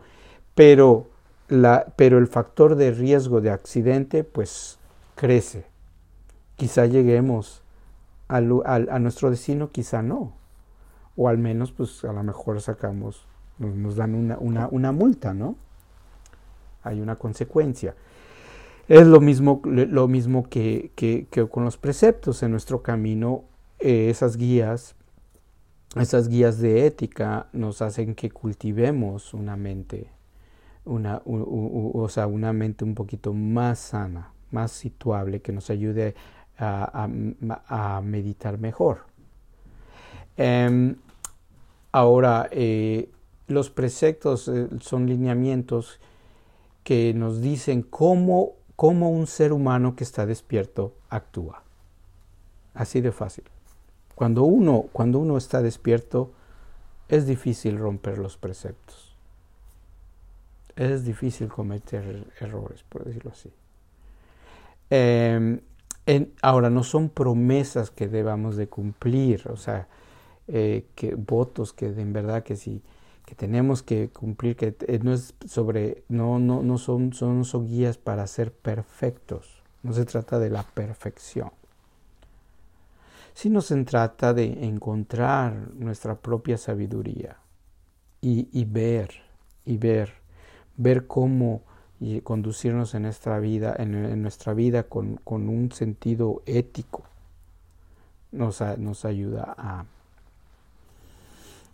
pero, 0.55 1.09
la, 1.49 1.93
pero 1.97 2.19
el 2.19 2.29
factor 2.29 2.77
de 2.77 2.93
riesgo 2.93 3.41
de 3.41 3.51
accidente 3.51 4.25
pues 4.25 4.79
crece. 5.17 5.67
Quizá 6.57 6.87
lleguemos 6.87 7.63
al, 8.29 8.63
a 8.65 8.99
nuestro 8.99 9.31
destino, 9.31 9.71
quizá 9.71 10.03
no, 10.03 10.33
o 11.17 11.29
al 11.29 11.37
menos 11.37 11.73
pues 11.73 12.05
a 12.05 12.13
lo 12.13 12.23
mejor 12.23 12.61
sacamos 12.61 13.27
nos, 13.61 13.97
dan 13.97 14.15
una, 14.15 14.39
una, 14.39 14.69
una, 14.71 14.93
multa, 14.93 15.35
¿no? 15.35 15.57
Hay 16.83 17.01
una 17.01 17.17
consecuencia. 17.17 17.95
Es 18.89 19.07
lo 19.07 19.21
mismo, 19.21 19.61
lo 19.65 20.09
mismo 20.09 20.49
que, 20.49 20.91
que, 20.97 21.27
con 21.49 21.65
los 21.65 21.77
preceptos 21.77 22.43
en 22.43 22.51
nuestro 22.51 22.83
camino, 22.83 23.45
eh, 23.79 24.09
esas 24.11 24.37
guías, 24.37 24.97
esas 25.95 26.29
guías 26.29 26.59
de 26.59 26.87
ética 26.87 27.47
nos 27.53 27.83
hacen 27.83 28.15
que 28.15 28.31
cultivemos 28.31 29.35
una 29.35 29.57
mente, 29.57 30.11
una, 30.85 31.23
o 31.25 32.09
sea, 32.09 32.27
una 32.27 32.53
mente 32.53 32.85
un 32.85 32.95
poquito 32.95 33.33
más 33.33 33.79
sana, 33.79 34.33
más 34.51 34.73
situable, 34.73 35.41
que 35.41 35.53
nos 35.53 35.71
ayude 35.71 36.15
a, 36.59 37.09
a, 37.69 38.01
meditar 38.03 38.59
mejor. 38.59 39.07
Em, 40.37 40.97
ahora, 41.93 42.49
eh, 42.51 43.09
los 43.51 43.71
preceptos 43.71 44.49
eh, 44.49 44.69
son 44.81 45.07
lineamientos 45.07 45.99
que 46.85 47.13
nos 47.15 47.41
dicen 47.41 47.83
cómo, 47.83 48.53
cómo 48.77 49.11
un 49.11 49.27
ser 49.27 49.53
humano 49.53 49.97
que 49.97 50.05
está 50.05 50.25
despierto 50.25 50.95
actúa. 51.09 51.63
Así 52.75 53.01
de 53.01 53.13
fácil. 53.13 53.45
Cuando 54.15 54.45
uno, 54.45 54.87
cuando 54.93 55.19
uno 55.19 55.37
está 55.37 55.63
despierto, 55.63 56.33
es 57.09 57.27
difícil 57.27 57.79
romper 57.79 58.19
los 58.19 58.37
preceptos. 58.37 59.17
Es 60.77 61.05
difícil 61.05 61.49
cometer 61.49 62.27
errores, 62.39 62.85
por 62.89 63.05
decirlo 63.05 63.33
así. 63.33 63.53
Em, 64.89 65.61
ahora, 66.41 66.71
no 66.71 66.85
son 66.85 67.09
promesas 67.09 67.91
que 67.91 68.09
debamos 68.09 68.57
de 68.57 68.69
cumplir, 68.69 69.49
o 69.49 69.57
sea, 69.57 69.89
eh, 70.49 70.87
votos 71.17 71.73
que 71.73 71.87
en 71.87 72.13
verdad 72.13 72.43
que 72.43 72.57
si 72.57 72.83
que 73.31 73.37
tenemos 73.37 73.85
que 73.85 74.09
cumplir, 74.09 74.57
que 74.57 74.75
eh, 74.89 74.99
no 75.01 75.13
es 75.13 75.35
sobre, 75.47 76.03
no, 76.09 76.41
no, 76.41 76.65
no 76.65 76.79
son, 76.79 77.13
son, 77.13 77.45
son 77.45 77.69
guías 77.69 77.97
para 77.97 78.27
ser 78.27 78.53
perfectos, 78.53 79.63
no 79.85 79.93
se 79.93 80.05
trata 80.05 80.41
de 80.41 80.51
la 80.51 80.65
perfección, 80.65 81.53
sino 83.33 83.61
se 83.61 83.85
trata 83.85 84.35
de 84.35 84.67
encontrar 84.67 85.73
nuestra 85.75 86.17
propia 86.17 86.59
sabiduría 86.59 87.37
y, 88.21 88.49
y 88.51 88.65
ver, 88.65 89.13
y 89.65 89.77
ver, 89.77 90.15
ver 90.77 91.07
cómo 91.07 91.63
conducirnos 92.25 92.97
en 92.97 93.03
nuestra 93.03 93.39
vida, 93.39 93.77
en, 93.79 94.23
nuestra 94.23 94.55
vida 94.55 94.83
con, 94.83 95.19
con, 95.23 95.49
un 95.49 95.71
sentido 95.71 96.43
ético, 96.47 97.05
nos, 98.33 98.61
nos 98.79 99.05
ayuda 99.05 99.55
a, 99.57 99.85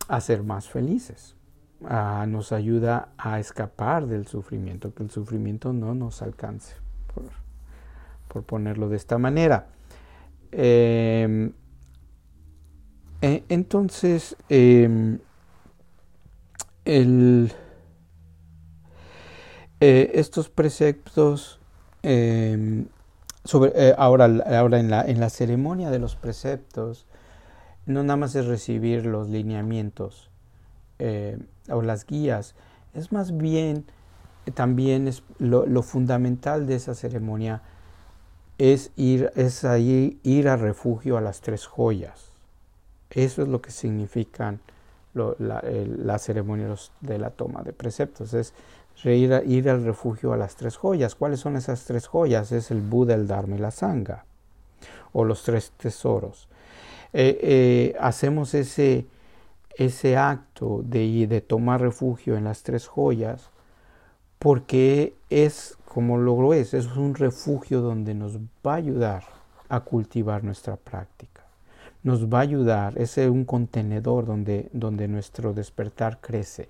a 0.09 0.21
ser 0.21 0.43
más 0.43 0.69
felices 0.69 1.37
nos 1.81 2.53
ayuda 2.53 3.09
a 3.19 3.39
escapar 3.39 4.07
del 4.07 4.27
sufrimiento, 4.27 4.95
que 4.95 5.03
el 5.03 5.11
sufrimiento 5.11 5.73
no 5.73 5.95
nos 5.95 6.23
alcance, 6.23 6.75
por, 8.29 8.43
ponerlo 8.45 8.89
de 8.89 8.97
esta 8.97 9.19
manera. 9.19 9.69
Em, 10.53 11.53
e, 13.23 13.45
entonces, 13.49 14.37
em, 14.49 15.19
el, 16.85 17.53
eh, 19.81 20.11
estos 20.15 20.49
preceptos, 20.49 21.61
em, 22.03 22.87
sobre, 23.45 23.73
eh, 23.75 23.95
ahora, 23.97 24.27
ahora 24.59 24.81
en, 24.81 24.91
la, 24.91 25.03
en 25.03 25.21
la 25.21 25.31
ceremonia 25.31 25.91
de 25.91 25.99
los 25.99 26.17
preceptos, 26.17 27.07
no 27.87 28.03
nada 28.03 28.17
más 28.17 28.35
es 28.35 28.47
recibir 28.47 29.07
los 29.07 29.29
lineamientos, 29.29 30.31
o 31.71 31.83
las 31.83 32.07
guías, 32.07 32.55
es 32.95 33.13
más 33.13 33.37
bien 33.37 33.85
también 34.55 35.09
es 35.09 35.23
lo, 35.39 35.83
fundamental 35.83 36.67
de 36.67 36.77
esa 36.77 36.95
ceremonia 36.95 37.63
es 38.59 38.91
ir, 38.97 39.31
es 39.35 39.65
ahí, 39.65 40.19
ir 40.23 40.49
al 40.49 40.61
refugio 40.61 41.17
a 41.17 41.21
las 41.21 41.41
tres 41.41 41.67
joyas. 41.67 42.31
Eso 43.11 43.43
es 43.43 43.49
lo 43.49 43.61
que 43.61 43.71
significan 43.71 44.61
la, 45.15 45.63
la, 45.69 46.19
ceremonia 46.19 46.75
de 47.01 47.19
la 47.19 47.31
toma 47.31 47.63
de 47.63 47.73
preceptos. 47.73 48.35
Es 48.35 48.55
ir, 49.05 49.43
ir, 49.47 49.69
al 49.69 49.85
refugio 49.85 50.33
a 50.33 50.37
las 50.37 50.57
tres 50.57 50.77
joyas. 50.77 51.15
¿Cuáles 51.15 51.41
son 51.41 51.57
esas 51.57 51.85
tres 51.85 52.07
joyas? 52.07 52.53
Es 52.53 52.71
el 52.71 52.81
Buda, 52.81 53.15
el 53.15 53.27
Dharma 53.27 53.57
y 53.57 53.59
la 53.59 53.71
Sangha. 53.71 54.25
O 55.13 55.25
los 55.25 55.43
tres 55.43 55.73
tesoros. 55.77 56.49
Eh, 57.13 57.39
eh, 57.43 57.97
hacemos 58.01 58.55
ese, 58.55 59.07
ese 59.77 60.17
acto 60.17 60.83
de, 60.85 61.27
de 61.27 61.41
tomar 61.41 61.81
refugio 61.81 62.37
en 62.37 62.45
las 62.45 62.63
tres 62.63 62.87
joyas, 62.87 63.51
porque 64.39 65.15
es, 65.31 65.77
como 65.87 66.19
lo 66.19 66.55
es, 66.55 66.75
es 66.75 66.87
un 66.97 67.15
refugio 67.15 67.81
donde 67.81 68.15
nos 68.15 68.39
va 68.39 68.73
a 68.73 68.77
ayudar 68.77 69.25
a 69.69 69.81
cultivar 69.81 70.45
nuestra 70.45 70.77
práctica. 70.77 71.43
Nos 72.03 72.27
va 72.27 72.39
a 72.39 72.43
ayudar, 72.43 72.99
es 72.99 73.17
un 73.19 73.45
contenedor 73.45 74.27
donde, 74.27 74.69
donde 74.73 75.09
nuestro 75.09 75.53
despertar 75.53 76.21
crece, 76.21 76.69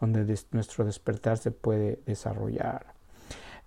donde 0.00 0.38
nuestro 0.52 0.84
despertar 0.84 1.38
se 1.38 1.50
puede 1.50 2.00
desarrollar. 2.06 2.86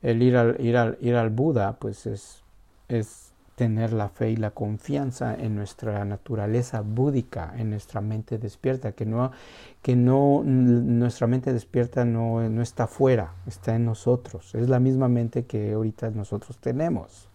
El 0.02 0.22
ir 0.22 0.38
al, 0.38 0.60
ir 0.60 0.78
al, 0.78 0.98
ir 1.02 1.16
al 1.16 1.30
Buda, 1.30 1.78
pues 1.80 2.06
es, 2.06 2.44
es 2.88 3.29
tener 3.60 3.92
la 3.92 4.08
fe 4.08 4.30
y 4.32 4.38
la 4.38 4.52
confianza 4.52 5.36
en 5.36 5.54
nuestra 5.54 6.06
naturaleza 6.06 6.80
búdica, 6.80 7.54
en 7.58 7.72
nuestra 7.72 8.00
mente 8.00 8.38
despierta, 8.38 8.94
que 8.94 9.06
no, 9.06 9.34
que 9.82 9.98
no 9.98 10.44
nuestra 10.46 11.28
mente 11.28 11.52
despierta 11.52 12.06
no, 12.06 12.48
no 12.48 12.62
está 12.62 12.88
fuera, 12.88 13.34
está 13.48 13.76
en 13.76 13.84
nosotros. 13.84 14.56
Es 14.56 14.70
la 14.70 14.80
misma 14.80 15.10
mente 15.10 15.44
que 15.44 15.74
ahorita 15.74 16.10
nosotros 16.12 16.58
tenemos. 16.60 17.28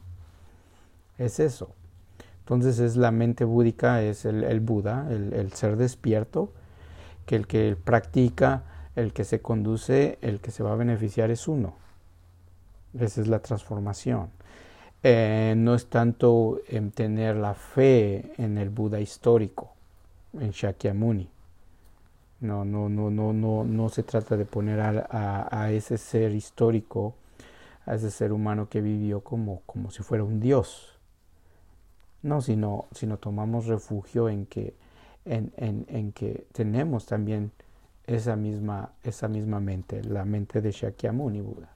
Es 1.19 1.41
eso. 1.41 1.75
Entonces 2.39 2.79
es 2.79 2.97
la 2.97 3.11
mente 3.11 3.45
búdica, 3.45 4.01
es 4.01 4.25
el, 4.25 4.61
Buda, 4.61 5.07
el, 5.11 5.35
el 5.35 5.53
ser 5.53 5.77
despierto, 5.77 6.53
que 7.27 7.37
el 7.37 7.47
que 7.47 7.77
practica, 7.77 8.63
el 8.97 9.13
que 9.13 9.25
se 9.25 9.43
conduce, 9.43 10.19
el 10.23 10.41
que 10.41 10.51
se 10.51 10.63
va 10.63 10.73
a 10.73 10.77
beneficiar 10.77 11.31
es 11.31 11.49
uno. 11.49 11.75
Esa 12.99 13.21
es 13.21 13.29
la 13.29 13.41
transformación. 13.41 14.31
Eh, 15.07 15.53
no 15.55 15.75
es 15.75 15.91
tanto 15.91 16.63
en 16.67 16.91
tener 16.91 17.37
la 17.37 17.53
fe 17.53 18.33
en 18.39 18.57
el 18.57 18.71
Buda 18.71 19.01
histórico, 19.01 19.75
en 20.33 20.51
Shakyamuni. 20.51 21.29
No, 22.41 22.65
no, 22.65 22.89
no, 22.89 23.11
no, 23.11 23.35
no, 23.35 23.65
no 23.65 23.89
se 23.91 24.03
trata 24.03 24.39
de 24.39 24.47
poner 24.47 24.81
a, 24.81 25.71
ese 25.73 25.99
ser 25.99 26.35
histórico, 26.35 27.15
a 27.85 27.97
ese 27.97 28.11
ser 28.11 28.33
humano 28.33 28.71
que 28.71 28.81
vivió 28.81 29.21
como, 29.21 29.61
como 29.67 29.91
si 29.91 30.03
fuera 30.03 30.25
un 30.25 30.41
dios. 30.41 30.99
No, 32.23 32.41
sino, 32.41 32.87
sino 32.93 33.19
tomamos 33.19 33.67
refugio 33.67 34.31
en 34.31 34.47
que, 34.47 34.73
en, 35.27 35.53
en 35.59 36.13
que 36.13 36.47
tenemos 36.53 37.05
también 37.05 37.53
esa 38.07 38.37
misma, 38.37 38.93
esa 39.03 39.29
misma 39.29 39.61
mente, 39.61 40.03
la 40.03 40.25
mente 40.25 40.63
de 40.63 40.71
Shakyamuni 40.71 41.43
Buda, 41.43 41.74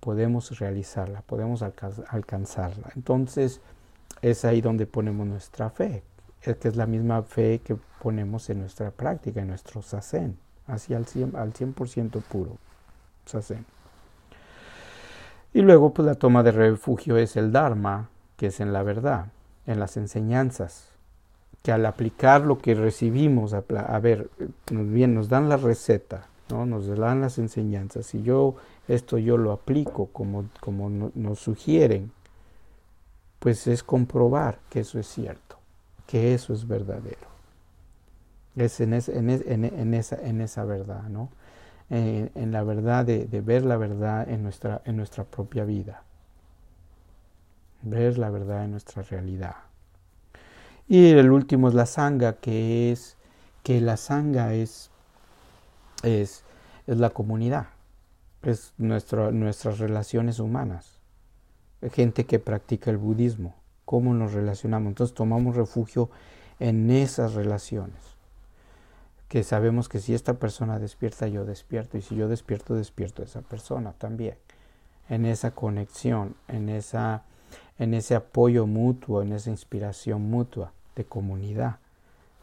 podemos 0.00 0.58
realizarla, 0.58 1.22
podemos 1.22 1.62
alcanzarla. 1.62 2.92
Entonces 2.96 3.60
es 4.20 4.44
ahí 4.44 4.60
donde 4.60 4.86
ponemos 4.86 5.26
nuestra 5.26 5.70
fe, 5.70 6.02
que 6.40 6.68
es 6.68 6.76
la 6.76 6.86
misma 6.86 7.22
fe 7.22 7.60
que 7.64 7.76
ponemos 8.00 8.50
en 8.50 8.60
nuestra 8.60 8.90
práctica, 8.90 9.40
en 9.40 9.48
nuestro 9.48 9.82
sasen, 9.82 10.38
así 10.66 10.94
al 10.94 11.06
100%, 11.06 11.34
al 11.36 11.52
100 11.52 11.72
puro 12.28 12.58
sasen. 13.26 13.64
Y 15.54 15.60
luego 15.60 15.92
pues 15.92 16.06
la 16.06 16.14
toma 16.14 16.42
de 16.42 16.52
refugio 16.52 17.16
es 17.16 17.36
el 17.36 17.52
Dharma, 17.52 18.08
que 18.36 18.46
es 18.46 18.60
en 18.60 18.72
la 18.72 18.82
verdad, 18.82 19.26
en 19.66 19.78
las 19.78 19.96
enseñanzas, 19.96 20.88
que 21.62 21.72
al 21.72 21.86
aplicar 21.86 22.42
lo 22.42 22.58
que 22.58 22.74
recibimos, 22.74 23.54
a, 23.54 23.98
ver, 24.00 24.30
nos, 24.70 24.88
bien, 24.88 25.14
nos 25.14 25.28
dan 25.28 25.48
la 25.48 25.56
receta, 25.56 26.26
¿no? 26.48 26.66
nos 26.66 26.86
dan 26.86 27.20
las 27.20 27.38
enseñanzas, 27.38 28.14
y 28.14 28.22
yo 28.22 28.56
esto 28.88 29.18
yo 29.18 29.36
lo 29.36 29.52
aplico 29.52 30.06
como, 30.06 30.44
como 30.60 30.90
nos 30.90 31.38
sugieren, 31.40 32.12
pues 33.38 33.66
es 33.66 33.82
comprobar 33.82 34.58
que 34.70 34.80
eso 34.80 34.98
es 34.98 35.06
cierto, 35.06 35.58
que 36.06 36.34
eso 36.34 36.52
es 36.52 36.66
verdadero. 36.66 37.32
Es 38.54 38.80
en, 38.80 38.92
en, 38.92 39.64
en, 39.64 39.94
esa, 39.94 40.16
en 40.16 40.40
esa 40.42 40.64
verdad, 40.64 41.04
¿no? 41.04 41.30
en, 41.92 42.52
la 42.52 42.62
verdad, 42.62 43.04
de, 43.04 43.26
ver 43.42 43.64
la 43.64 43.76
verdad 43.76 44.28
en 44.28 44.42
nuestra, 44.42 44.80
en 44.84 44.96
nuestra 44.96 45.24
propia 45.24 45.64
vida. 45.64 46.02
Ver 47.82 48.16
la 48.16 48.30
verdad 48.30 48.64
en 48.64 48.70
nuestra 48.70 49.02
realidad. 49.02 49.56
Y 50.88 51.10
el 51.10 51.30
último 51.30 51.68
es 51.68 51.74
la 51.74 51.86
sanga, 51.86 52.34
que 52.34 52.92
es 52.92 53.16
que 53.62 53.80
la 53.80 53.96
sanga 53.96 54.54
es, 54.54 54.90
es, 56.02 56.44
es 56.86 56.98
la 56.98 57.10
comunidad, 57.10 57.68
es 58.42 58.74
nuestra, 58.78 59.30
nuestras 59.30 59.78
relaciones 59.78 60.38
humanas. 60.38 61.00
Gente 61.92 62.26
que 62.26 62.38
practica 62.38 62.90
el 62.90 62.98
budismo, 62.98 63.56
cómo 63.84 64.14
nos 64.14 64.32
relacionamos. 64.32 64.88
Entonces 64.88 65.14
tomamos 65.14 65.56
refugio 65.56 66.10
en 66.60 66.90
esas 66.90 67.34
relaciones 67.34 68.12
que 69.32 69.44
sabemos 69.44 69.88
que 69.88 69.98
si 69.98 70.12
esta 70.12 70.34
persona 70.34 70.78
despierta, 70.78 71.26
yo 71.26 71.46
despierto, 71.46 71.96
y 71.96 72.02
si 72.02 72.14
yo 72.16 72.28
despierto, 72.28 72.74
despierto 72.74 73.22
a 73.22 73.24
esa 73.24 73.40
persona 73.40 73.94
también, 73.94 74.34
en 75.08 75.24
esa 75.24 75.52
conexión, 75.52 76.34
en, 76.48 76.68
esa, 76.68 77.22
en 77.78 77.94
ese 77.94 78.14
apoyo 78.14 78.66
mutuo, 78.66 79.22
en 79.22 79.32
esa 79.32 79.48
inspiración 79.48 80.20
mutua 80.28 80.74
de 80.96 81.06
comunidad, 81.06 81.76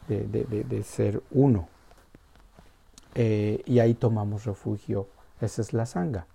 de, 0.07 0.25
de, 0.27 0.83
ser 0.83 1.21
uno. 1.29 1.69
Eh, 3.21 3.63
y 3.65 3.79
ahí 3.79 3.95
tomamos 3.95 4.45
refugio, 4.45 5.09
esa 5.41 5.61
es 5.61 5.73
la 5.73 5.85
sanga. 5.85 6.25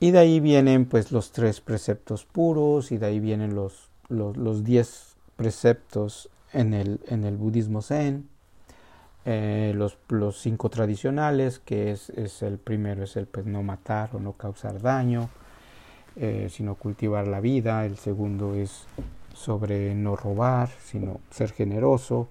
Y 0.00 0.10
de 0.10 0.18
ahí 0.18 0.40
vienen 0.40 0.84
pues 0.84 1.12
los 1.12 1.30
tres 1.30 1.60
preceptos 1.60 2.24
puros, 2.24 2.90
y 2.90 2.98
de 2.98 3.06
ahí 3.06 3.20
vienen 3.20 3.54
los, 3.54 3.88
los, 4.08 4.36
los 4.36 4.64
diez 4.64 5.14
preceptos 5.36 6.28
en 6.52 6.74
el, 6.74 6.98
en 7.06 7.22
el 7.22 7.36
budismo 7.36 7.82
zen, 7.82 8.28
eh, 9.26 9.72
los, 9.76 9.96
los, 10.08 10.40
cinco 10.40 10.70
tradicionales, 10.70 11.60
que 11.60 11.92
es, 11.92 12.10
es, 12.10 12.42
el 12.42 12.58
primero 12.58 13.04
es 13.04 13.16
el 13.16 13.26
pues, 13.26 13.46
no 13.46 13.62
matar 13.62 14.10
o 14.14 14.18
no 14.18 14.32
causar 14.32 14.82
daño, 14.82 15.30
eh, 16.16 16.48
sino 16.50 16.74
cultivar 16.74 17.28
la 17.28 17.38
vida. 17.38 17.86
El 17.86 17.96
segundo 17.96 18.56
es 18.56 18.86
sobre 19.34 19.94
no 19.94 20.16
robar, 20.16 20.68
sino 20.84 21.20
ser 21.30 21.52
generoso. 21.52 22.28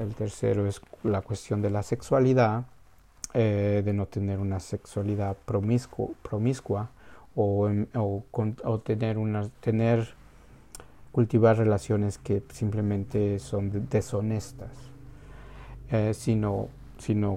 El 0.00 0.14
tercero 0.14 0.66
es 0.66 0.80
la 1.02 1.20
cuestión 1.20 1.60
de 1.60 1.68
la 1.68 1.82
sexualidad, 1.82 2.64
eh, 3.34 3.82
de 3.84 3.92
no 3.92 4.06
tener 4.06 4.38
una 4.40 4.58
sexualidad 4.58 5.36
promiscua 5.36 6.88
o, 7.36 7.68
tener 8.82 9.18
una 9.18 9.48
tener 9.60 10.14
cultivar 11.12 11.58
relaciones 11.58 12.18
que 12.18 12.42
simplemente 12.50 13.38
son 13.38 13.88
deshonestas 13.88 14.70
eh, 15.90 16.14
sino, 16.14 16.68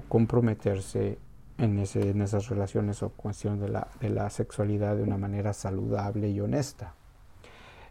comprometerse 0.08 1.18
en, 1.58 1.78
esas 1.78 2.48
relaciones 2.48 3.02
o 3.02 3.10
cuestión 3.10 3.60
de 3.60 3.68
la, 3.68 3.88
de 4.00 4.10
la 4.10 4.30
sexualidad 4.30 4.96
de 4.96 5.02
una 5.02 5.18
manera 5.18 5.52
saludable 5.52 6.30
y 6.30 6.40
honesta, 6.40 6.94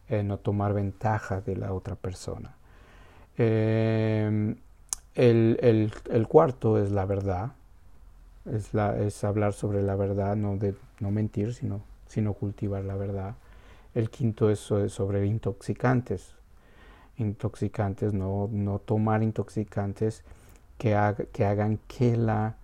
eh, 0.07 0.23
no 0.23 0.37
tomar 0.39 0.73
ventaja 0.73 1.41
de 1.41 1.57
la 1.57 1.73
otra 1.73 1.95
persona. 1.95 2.55
Eh, 3.37 4.55
el, 5.15 6.27
cuarto 6.27 6.77
es 6.77 6.91
la 6.91 7.05
verdad, 7.05 7.53
es, 8.51 8.73
la, 8.73 8.97
es 8.99 9.23
hablar 9.23 9.53
sobre 9.53 9.81
la 9.81 9.95
verdad, 9.95 10.35
no, 10.35 10.57
mentir, 11.11 11.53
sino, 11.53 12.33
cultivar 12.33 12.83
la 12.83 12.95
verdad. 12.95 13.35
El 13.93 14.09
quinto 14.09 14.49
es 14.49 14.59
sobre 14.59 15.25
intoxicantes, 15.25 16.35
intoxicantes, 17.17 18.13
no, 18.13 18.81
tomar 18.85 19.23
intoxicantes 19.23 20.23
que, 20.77 20.95
hagan 20.95 21.79
que 21.87 22.17
la, 22.17 22.55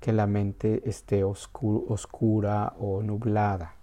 que 0.00 0.12
la 0.12 0.26
mente 0.26 0.88
esté 0.88 1.22
oscura 1.22 2.74
o 2.78 3.02
nublada, 3.02 3.74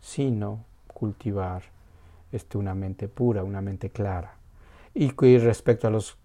sino 0.00 0.64
cultivar 0.86 1.62
este, 2.32 2.56
una 2.56 2.74
mente 2.74 3.08
pura, 3.08 3.44
una 3.44 3.60
mente 3.60 3.90
clara. 3.90 4.41
Y, 4.94 5.10
respecto 5.38 5.86
a 5.86 5.90
los 5.90 6.18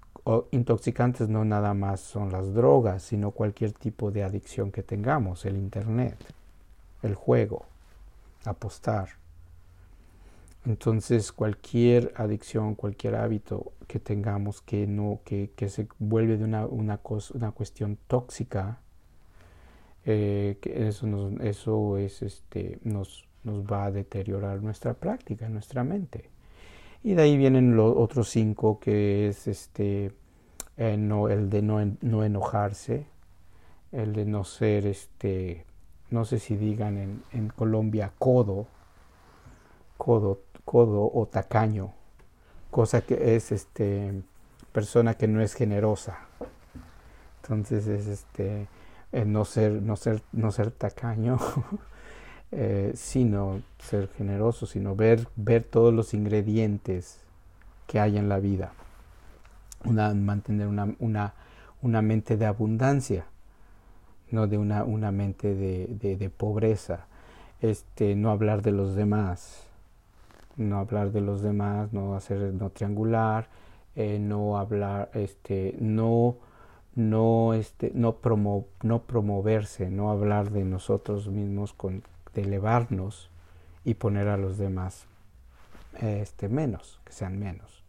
intoxicantes, 0.52 1.30
no 1.30 1.46
nada 1.46 1.74
más 1.74 2.02
son 2.02 2.32
las 2.32 2.54
drogas, 2.54 3.04
sino 3.04 3.32
cualquier 3.32 3.72
tipo 3.72 4.12
de 4.12 4.24
adicción 4.24 4.72
que 4.72 4.84
tengamos, 4.84 5.46
el 5.46 5.56
Internet, 5.56 6.18
el 7.02 7.16
juego, 7.16 7.66
apostar. 8.44 9.10
Entonces 10.66 11.32
cualquier 11.32 12.12
adicción, 12.18 12.76
cualquier 12.76 13.16
hábito 13.16 13.72
que 13.88 14.00
tengamos 14.00 14.62
que 14.62 14.86
no, 14.86 15.22
que, 15.24 15.52
que 15.56 15.70
se 15.70 15.88
vuelve 15.98 16.38
de 16.38 16.44
una, 16.44 16.66
una, 16.66 16.98
cosa, 16.98 17.34
una 17.38 17.52
cuestión 17.52 17.98
tóxica, 18.08 18.82
eh, 20.06 20.58
eso, 20.64 21.08
nos, 21.08 21.40
eso 21.40 21.98
es, 21.98 22.22
este, 22.22 22.80
nos, 22.84 23.26
nos 23.46 23.64
va 23.64 23.86
a 23.86 23.92
deteriorar 23.92 24.62
nuestra 24.62 24.94
práctica, 24.94 25.48
nuestra 25.48 25.86
mente. 25.86 26.30
Y 27.04 27.14
de 27.14 27.22
ahí 27.24 27.38
vienen 27.38 27.76
los 27.76 27.96
otros 27.96 28.30
cinco, 28.30 28.80
que 28.80 29.30
es 29.30 29.48
este, 29.48 30.12
eh, 30.78 30.98
no, 30.98 31.30
el 31.30 31.50
de 31.50 31.62
no, 31.62 31.80
no, 32.02 32.24
enojarse, 32.24 33.08
el 33.92 34.14
de 34.14 34.26
no 34.26 34.44
ser, 34.44 34.86
este, 34.86 35.66
no 36.10 36.26
sé 36.26 36.40
si 36.40 36.56
digan 36.58 36.98
en, 36.98 37.24
en 37.32 37.50
Colombia, 37.50 38.12
codo, 38.18 38.68
codo 39.98 40.42
codo 40.68 41.10
o 41.14 41.26
tacaño, 41.26 41.94
cosa 42.70 43.00
que 43.00 43.36
es 43.36 43.54
este 43.54 44.22
persona 44.74 45.14
que 45.14 45.28
no 45.28 45.42
es 45.42 45.54
generosa. 45.54 46.20
Entonces 47.42 47.88
es 47.88 48.06
este 48.08 48.68
no 49.14 49.46
ser 49.46 49.82
no 49.82 49.96
ser 49.96 50.22
no 50.34 50.52
ser 50.52 50.72
tacaño, 50.72 51.40
eh, 52.52 52.94
sino 52.96 53.62
ser 53.80 54.10
generoso, 54.18 54.66
sino 54.66 54.96
ver 54.96 55.28
ver 55.36 55.64
todos 55.64 55.94
los 55.94 56.14
ingredientes 56.14 57.20
que 57.88 58.00
hay 58.00 58.18
en 58.18 58.30
la 58.30 58.40
vida. 58.40 58.74
Una, 59.86 60.14
mantener 60.14 60.68
una, 60.68 60.94
una, 61.00 61.34
una 61.82 62.02
mente 62.02 62.38
de 62.38 62.46
abundancia, 62.46 63.26
no 64.32 64.48
de 64.48 64.58
una, 64.58 64.84
una 64.84 65.12
mente 65.12 65.56
de, 65.56 66.16
de, 66.18 66.30
pobreza. 66.30 67.08
Este, 67.62 68.16
no 68.16 68.30
hablar 68.32 68.62
de 68.62 68.72
los 68.72 68.96
demás, 68.96 69.64
no 70.58 70.80
hablar 70.80 71.12
de 71.12 71.22
los 71.22 71.42
demás, 71.42 71.92
no 71.94 72.16
hacer, 72.16 72.54
no 72.54 72.70
triangular, 72.70 73.48
eh, 73.96 74.20
no 74.20 74.58
hablar, 74.58 75.10
este, 75.14 75.76
no, 75.80 76.38
no, 76.96 77.54
este, 77.54 77.92
no, 77.94 78.18
promo, 78.18 78.66
no 78.84 79.04
promoverse, 79.04 79.90
no 79.90 80.12
hablar 80.12 80.52
de 80.52 80.66
nosotros 80.66 81.30
mismos, 81.30 81.74
con, 81.74 82.04
de 82.38 82.44
elevarnos 82.44 83.30
y 83.84 83.96
poner 83.96 84.28
a 84.28 84.38
los 84.38 84.58
demás 84.58 85.08
este, 86.00 86.50
menos, 86.50 87.00
que 87.04 87.12
sean 87.12 87.40
menos. 87.40 87.84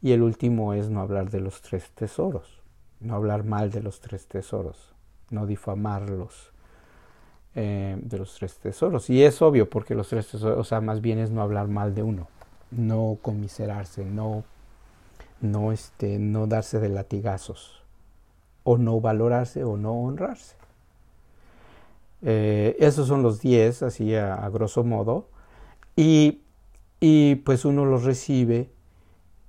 Y 0.00 0.12
el 0.12 0.22
último 0.22 0.72
es 0.72 0.88
no 0.88 1.00
hablar 1.00 1.30
de 1.30 1.40
los 1.40 1.62
tres 1.62 1.90
tesoros, 1.90 2.60
no 3.00 3.16
hablar 3.16 3.44
mal 3.44 3.70
de 3.70 3.82
los 3.82 4.00
tres 4.00 4.26
tesoros, 4.26 4.94
no 5.30 5.46
difamarlos, 5.46 6.52
eh, 7.54 7.98
de 8.00 8.18
los 8.18 8.34
tres 8.34 8.56
tesoros. 8.58 9.10
Y 9.10 9.24
es 9.24 9.42
obvio 9.42 9.68
porque 9.68 9.96
los 9.96 10.08
tres 10.08 10.30
tesoros, 10.30 10.58
o 10.58 10.64
sea, 10.64 10.80
más 10.80 11.00
bien 11.00 11.18
es 11.18 11.30
no 11.30 11.42
hablar 11.42 11.66
mal 11.66 11.94
de 11.94 12.04
uno, 12.04 12.28
no 12.70 13.18
comiserarse, 13.20 14.04
no, 14.04 14.44
no, 15.40 15.72
este, 15.72 16.20
no 16.20 16.46
darse 16.46 16.78
de 16.78 16.88
latigazos, 16.88 17.82
o 18.62 18.78
no 18.78 19.00
valorarse 19.00 19.64
o 19.64 19.76
no 19.76 19.92
honrarse. 19.92 20.61
Eh, 22.22 22.76
esos 22.78 23.08
son 23.08 23.22
los 23.22 23.40
10, 23.40 23.82
así 23.82 24.14
a, 24.14 24.48
grosso 24.48 24.84
modo. 24.84 25.28
Y, 25.96 26.42
y, 27.00 27.36
pues 27.36 27.64
uno 27.64 27.84
los 27.84 28.04
recibe 28.04 28.70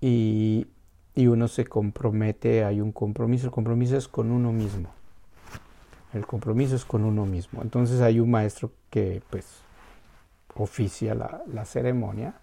y, 0.02 0.68
y 1.16 1.28
uno 1.28 1.48
se 1.48 1.66
compromete, 1.66 2.64
hay 2.64 2.82
un 2.82 2.92
compromiso, 2.92 3.46
el 3.46 3.52
compromiso 3.52 3.96
es 3.98 4.08
con 4.08 4.32
uno 4.32 4.52
mismo. 4.52 4.90
El 6.14 6.26
compromiso 6.26 6.76
es 6.76 6.86
con 6.86 7.04
uno 7.04 7.26
mismo. 7.26 7.62
Entonces 7.62 8.02
hay 8.02 8.20
un 8.20 8.30
maestro 8.30 8.72
que 8.90 9.22
pues 9.30 9.64
oficia 10.56 11.16
la, 11.16 11.66
ceremonia. 11.66 12.36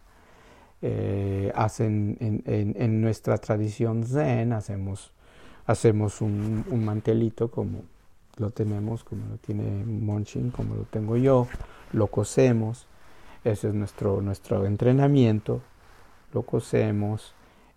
Eh, 0.83 1.53
hacen 1.55 2.17
en, 2.47 3.01
nuestra 3.01 3.37
tradición 3.39 4.05
zen, 4.05 4.53
hacemos, 4.53 5.13
hacemos 5.67 6.21
un, 6.21 6.65
mantelito 6.85 7.51
como 7.51 7.83
lo 8.41 8.51
tenemos, 8.51 9.05
como 9.05 9.27
lo 9.27 9.37
tiene 9.37 9.85
Monchin, 9.85 10.51
como 10.51 10.75
lo 10.75 10.83
tengo 10.85 11.17
yo, 11.17 11.47
lo 11.93 12.07
cosemos, 12.07 12.87
ese 13.45 13.69
es 13.69 13.75
nuestro, 13.75 14.21
nuestro 14.23 14.67
entrenamiento, 14.67 15.61
lo 16.33 16.43
cosemos, 16.43 17.35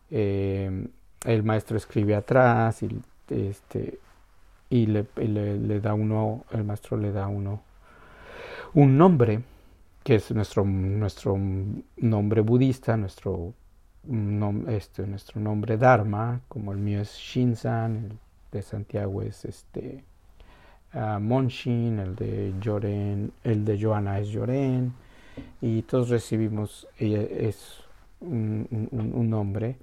eh, 0.09 0.87
el 1.25 1.43
maestro 1.43 1.77
escribe 1.77 2.15
atrás 2.15 2.81
y, 2.83 2.89
este, 3.29 3.99
y, 4.69 4.85
le, 4.87 5.79
da 5.81 5.93
uno, 5.93 6.45
el 6.51 6.63
maestro 6.63 6.97
le 6.97 7.11
da 7.11 7.27
uno 7.27 7.61
un 8.73 8.97
nombre, 8.97 9.43
que 10.03 10.15
es 10.15 10.31
nuestro, 10.31 10.65
nuestro 10.65 11.37
nombre 11.97 12.41
budista, 12.41 12.97
nuestro, 12.97 13.53
este, 14.67 15.05
nuestro 15.07 15.39
nombre 15.39 15.77
Dharma, 15.77 16.41
como 16.47 16.71
el 16.71 16.79
mío 16.79 17.01
es 17.01 17.13
Shinsan, 17.15 17.95
el 17.95 18.19
de 18.51 18.61
Santiago 18.61 19.21
es 19.21 19.45
este 19.45 20.03
uh, 20.93 21.19
Monshin, 21.19 21.99
el 21.99 22.15
de 22.15 22.53
Joren, 22.63 23.31
el 23.43 23.65
de 23.65 23.81
Joana 23.81 24.19
es 24.19 24.29
Joren, 24.33 24.93
y 25.61 25.81
todos 25.83 26.09
recibimos 26.09 26.87
es 26.99 27.83
un, 28.19 28.67
un 28.91 29.29
nombre 29.29 29.77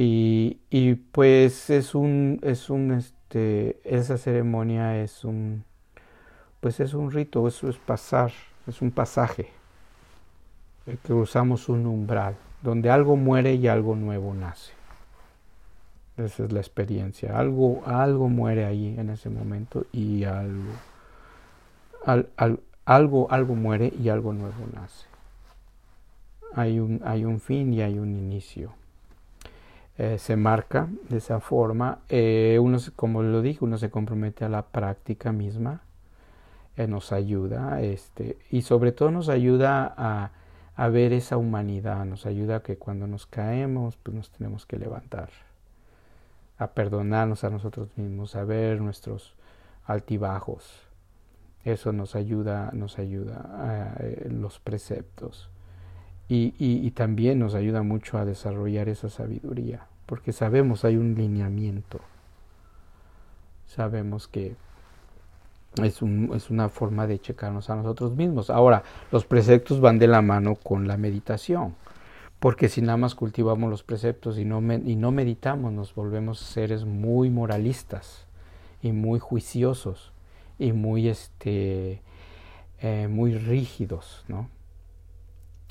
y, 0.00 0.58
y 0.70 0.94
pues 0.94 1.70
es 1.70 1.92
un, 1.92 2.38
es 2.42 2.70
un, 2.70 2.92
este, 2.92 3.80
esa 3.82 4.16
ceremonia 4.16 5.02
es 5.02 5.24
un, 5.24 5.64
pues 6.60 6.78
es 6.78 6.94
un 6.94 7.10
rito, 7.10 7.48
eso 7.48 7.68
es 7.68 7.78
pasar, 7.78 8.30
es 8.68 8.80
un 8.80 8.92
pasaje. 8.92 9.48
Cruzamos 11.02 11.68
un 11.68 11.84
umbral, 11.86 12.36
donde 12.62 12.90
algo 12.90 13.16
muere 13.16 13.54
y 13.54 13.66
algo 13.66 13.96
nuevo 13.96 14.32
nace. 14.34 14.77
Esa 16.18 16.44
es 16.44 16.52
la 16.52 16.58
experiencia. 16.58 17.38
Algo, 17.38 17.82
algo 17.86 18.28
muere 18.28 18.64
ahí 18.64 18.96
en 18.98 19.10
ese 19.10 19.30
momento 19.30 19.86
y 19.92 20.24
algo, 20.24 20.72
algo, 22.84 23.30
algo 23.30 23.54
muere 23.54 23.92
y 24.02 24.08
algo 24.08 24.32
nuevo 24.32 24.66
nace. 24.74 25.06
Hay 26.54 26.80
un, 26.80 27.00
hay 27.04 27.24
un 27.24 27.40
fin 27.40 27.72
y 27.72 27.82
hay 27.82 27.98
un 28.00 28.16
inicio. 28.16 28.72
Eh, 29.96 30.18
se 30.18 30.36
marca 30.36 30.88
de 31.08 31.18
esa 31.18 31.38
forma. 31.38 31.98
Eh, 32.08 32.58
uno, 32.60 32.78
como 32.96 33.22
lo 33.22 33.40
dije, 33.40 33.64
uno 33.64 33.78
se 33.78 33.90
compromete 33.90 34.44
a 34.44 34.48
la 34.48 34.62
práctica 34.62 35.32
misma, 35.32 35.82
eh, 36.76 36.86
nos 36.86 37.12
ayuda, 37.12 37.80
este, 37.82 38.38
y 38.50 38.62
sobre 38.62 38.92
todo 38.92 39.10
nos 39.10 39.28
ayuda 39.28 39.92
a, 39.96 40.30
a, 40.76 40.88
ver 40.88 41.12
esa 41.12 41.36
humanidad, 41.36 42.04
nos 42.04 42.26
ayuda 42.26 42.56
a 42.56 42.62
que 42.62 42.76
cuando 42.76 43.08
nos 43.08 43.26
caemos, 43.26 43.96
pues 43.96 44.16
nos 44.16 44.30
tenemos 44.30 44.66
que 44.66 44.78
levantar, 44.78 45.30
a 46.58 46.68
perdonarnos 46.68 47.44
a 47.44 47.50
nosotros 47.50 47.88
mismos, 47.96 48.34
a 48.34 48.44
ver 48.44 48.80
nuestros 48.80 49.34
altibajos. 49.86 50.82
Eso 51.64 51.92
nos 51.92 52.16
ayuda, 52.16 52.70
nos 52.72 52.98
ayuda 52.98 53.94
a, 53.96 54.28
los 54.28 54.58
preceptos. 54.58 55.48
Y, 56.30 56.90
también 56.90 57.38
nos 57.38 57.54
ayuda 57.54 57.82
mucho 57.82 58.18
a 58.18 58.26
desarrollar 58.26 58.90
esa 58.90 59.08
sabiduría, 59.08 59.86
porque 60.04 60.32
sabemos 60.32 60.84
hay 60.84 60.96
un 60.96 61.14
lineamiento, 61.14 62.00
sabemos 63.66 64.28
que 64.28 64.54
es, 65.82 66.02
un, 66.02 66.32
es 66.34 66.50
una 66.50 66.68
forma 66.68 67.06
de 67.06 67.18
checarnos 67.18 67.70
a 67.70 67.76
nosotros 67.76 68.14
mismos. 68.14 68.50
Ahora, 68.50 68.82
los 69.10 69.24
preceptos 69.24 69.80
van 69.80 69.98
de 69.98 70.06
la 70.06 70.20
mano 70.20 70.56
con 70.56 70.86
la 70.86 70.98
meditación, 70.98 71.74
porque 72.40 72.68
si 72.68 72.82
nada 72.82 72.96
más 72.96 73.14
cultivamos 73.14 73.70
los 73.70 73.82
preceptos 73.82 74.38
y 74.38 74.44
no, 74.44 74.60
y 74.72 74.96
no 74.96 75.10
meditamos, 75.10 75.72
nos 75.72 75.94
volvemos 75.94 76.38
seres 76.38 76.84
muy 76.84 77.30
moralistas 77.30 78.26
y 78.82 78.92
muy 78.92 79.18
juiciosos 79.18 80.12
y 80.58 80.72
muy, 80.72 81.08
este, 81.08 82.00
eh, 82.80 83.08
muy 83.08 83.34
rígidos, 83.34 84.24
¿no? 84.28 84.48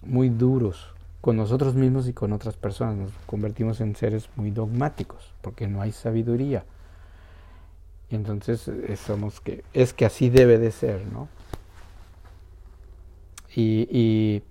muy 0.03 0.29
duros 0.29 0.93
con 1.21 1.35
nosotros 1.35 1.75
mismos 1.75 2.07
y 2.07 2.13
con 2.13 2.33
otras 2.33 2.55
personas. 2.55 2.97
Nos 2.97 3.11
convertimos 3.25 3.81
en 3.81 3.95
seres 3.95 4.29
muy 4.35 4.51
dogmáticos 4.51 5.33
porque 5.41 5.67
no 5.67 5.81
hay 5.81 5.91
sabiduría. 5.91 6.65
Y 8.09 8.15
entonces 8.15 8.67
eh, 8.67 8.95
somos 8.95 9.41
que 9.41 9.63
es 9.73 9.93
que 9.93 10.05
así 10.05 10.29
debe 10.29 10.57
de 10.57 10.71
ser, 10.71 11.05
¿no? 11.07 11.27
Y, 13.53 13.87
y, 13.91 14.43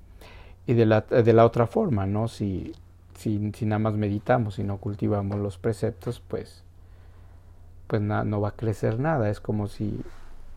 y 0.66 0.74
de, 0.74 0.86
la, 0.86 1.02
de, 1.02 1.32
la, 1.32 1.44
otra 1.44 1.66
forma, 1.66 2.06
¿no? 2.06 2.28
Si, 2.28 2.74
si, 3.14 3.52
si, 3.54 3.66
nada 3.66 3.78
más 3.78 3.94
meditamos 3.94 4.58
y 4.58 4.64
no 4.64 4.78
cultivamos 4.78 5.38
los 5.38 5.58
preceptos, 5.58 6.20
pues, 6.26 6.64
pues 7.86 8.02
no 8.02 8.40
va 8.40 8.48
a 8.48 8.56
crecer 8.56 8.98
nada. 8.98 9.30
Es 9.30 9.40
como 9.40 9.68
si, 9.68 10.00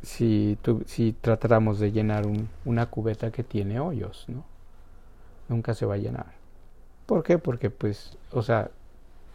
si, 0.02 0.58
si 0.86 1.13
tratáramos 1.13 1.80
de 1.80 1.91
llenar 1.91 2.26
un, 2.26 2.50
una 2.65 2.88
cubeta 2.88 3.32
que 3.32 3.43
tiene 3.43 3.80
hoyos, 3.80 4.26
¿no? 4.28 4.43
nunca 5.50 5.74
se 5.74 5.86
va 5.86 5.95
a 5.95 5.98
llenar. 5.98 6.28
¿Por 7.06 7.24
qué? 7.24 7.38
Porque 7.38 7.69
pues, 7.69 8.17
o 8.32 8.41
sea, 8.41 8.69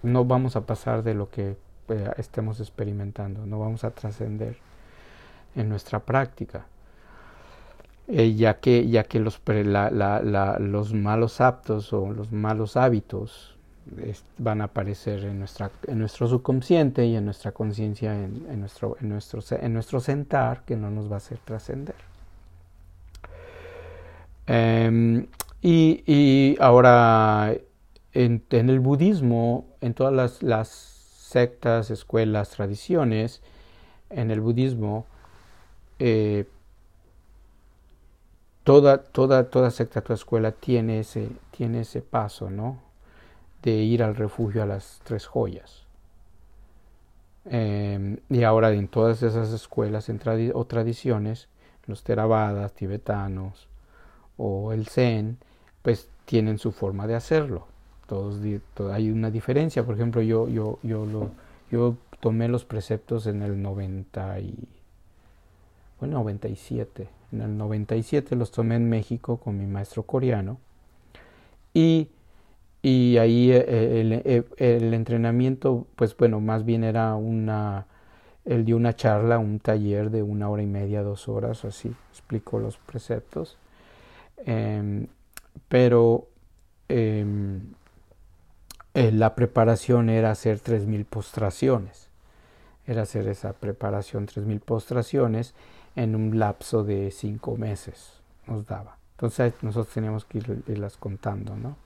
no 0.03 0.25
vamos 0.25 0.57
a 0.57 0.65
pasar 0.65 1.03
de 1.03 1.15
lo 1.15 1.29
que 1.29 1.57
eh, 1.89 2.11
estemos 2.17 2.61
experimentando, 2.61 3.45
no 3.47 3.59
vamos 3.59 3.85
a 3.85 3.91
trascender 3.91 4.57
en 5.57 5.69
nuestra 5.69 6.01
práctica. 6.01 6.67
Eh, 8.07 8.35
ya 8.35 8.61
que, 8.61 8.87
ya 8.89 9.05
que 9.05 9.19
los, 9.19 9.41
los 10.59 10.93
malos 10.93 11.41
aptos 11.41 11.93
o 11.95 12.13
los 12.13 12.33
malos 12.33 12.77
hábitos 12.77 13.55
van 14.39 14.61
a 14.61 14.65
aparecer 14.65 15.25
en, 15.25 15.39
nuestra, 15.39 15.71
en 15.87 15.99
nuestro 15.99 16.29
subconsciente 16.29 17.07
y 17.07 17.17
en 17.17 17.25
nuestra 17.25 17.53
conciencia, 17.53 18.15
en, 18.15 18.61
nuestro, 18.61 18.97
en, 19.01 19.09
nuestro, 19.09 19.41
en 19.51 19.73
nuestro 19.73 20.01
sentar, 20.01 20.65
que 20.65 20.77
no 20.77 20.91
nos 20.91 21.11
va 21.11 21.15
a 21.15 21.17
hacer 21.19 21.39
trascender. 21.45 21.97
Em, 24.47 25.27
y, 25.63 26.57
ahora, 26.61 27.55
en, 28.13 28.43
el 28.51 28.81
budismo, 28.81 29.67
en 29.81 29.95
todas 29.95 30.43
las, 30.43 30.71
sectas, 30.71 31.91
escuelas, 31.91 32.51
tradiciones, 32.51 33.43
en 34.09 34.31
el 34.31 34.41
budismo, 34.41 35.05
eh, 35.99 36.45
toda, 38.65 38.99
toda, 38.99 39.51
toda 39.51 39.71
secta, 39.71 40.01
toda 40.01 40.15
escuela 40.15 40.53
tiene 40.53 41.01
ese, 41.01 41.29
tiene 41.51 41.83
ese 41.83 42.03
paso, 42.03 42.51
¿no? 42.51 42.79
De 43.63 43.73
ir 43.73 44.03
al 44.03 44.17
refugio 44.17 44.63
a 44.63 44.67
las 44.67 45.01
tres 45.05 45.27
joyas. 45.27 45.85
Em, 47.47 48.19
y 48.31 48.43
ahora 48.43 48.73
en 48.73 48.89
todas 48.89 49.23
esas 49.23 49.53
escuelas 49.53 50.11
o 50.55 50.65
tradiciones, 50.65 51.49
los 51.87 52.03
teravadas, 52.03 52.73
tibetanos 52.73 53.69
o 54.39 54.73
el 54.73 54.87
zen, 54.89 55.37
pues 55.83 56.09
tienen 56.25 56.59
su 56.59 56.73
forma 56.73 57.07
de 57.07 57.15
hacerlo. 57.15 57.67
Todos, 58.07 58.41
hay 58.93 59.11
una 59.11 59.31
diferencia. 59.31 59.85
Por 59.85 59.95
ejemplo, 59.95 60.23
yo, 60.23 60.49
yo, 60.49 60.79
yo, 60.83 61.05
lo, 61.07 61.31
yo 61.71 61.97
tomé 62.21 62.49
los 62.49 62.65
preceptos 62.65 63.27
en 63.27 63.43
el 63.43 63.61
90 63.61 64.41
y, 64.41 64.55
bueno, 66.01 66.19
97. 66.19 67.09
En 67.35 67.43
el 67.43 67.59
97 67.59 68.37
los 68.37 68.51
tomé 68.51 68.77
en 68.77 68.89
México 68.89 69.39
con 69.39 69.59
mi 69.59 69.67
maestro 69.67 70.05
coreano. 70.05 70.59
Y, 71.73 72.09
y 72.83 73.19
ahí 73.19 73.51
eh, 73.51 73.65
eh, 73.67 74.45
el, 74.59 74.85
el, 74.85 74.95
entrenamiento, 74.95 75.87
pues 75.97 76.17
bueno, 76.17 76.41
más 76.41 76.65
bien 76.65 76.85
era 76.85 77.15
una, 77.17 77.87
él 78.45 78.65
dio 78.65 78.77
una 78.77 78.95
charla, 78.95 79.39
un 79.39 79.59
taller 79.59 80.11
de 80.11 80.23
una 80.23 80.49
hora 80.49 80.63
y 80.63 80.67
media, 80.67 81.03
dos 81.03 81.29
horas, 81.29 81.65
así, 81.65 81.93
explicó 82.11 82.59
los 82.59 82.77
preceptos. 82.77 83.59
Eh, 84.47 85.07
pero 85.69 86.29
em, 86.89 87.61
eh, 88.95 89.13
la 89.13 89.35
preparación 89.35 90.11
era 90.11 90.31
hacer 90.31 90.61
3.000 90.61 91.05
postraciones, 91.05 92.09
era 92.87 93.03
hacer 93.03 93.29
esa 93.29 93.55
preparación 93.55 94.27
3.000 94.27 94.61
postraciones 94.61 95.55
en 95.97 96.15
un 96.15 96.39
lapso 96.39 96.85
de 96.85 97.11
5 97.11 97.57
meses, 97.57 98.21
nos 98.47 98.67
daba. 98.67 98.99
Entonces 99.13 99.55
nosotros 99.63 99.95
teníamos 99.95 100.25
que 100.25 100.43
irlas 100.67 100.97
contando, 100.97 101.57
¿no? 101.57 101.77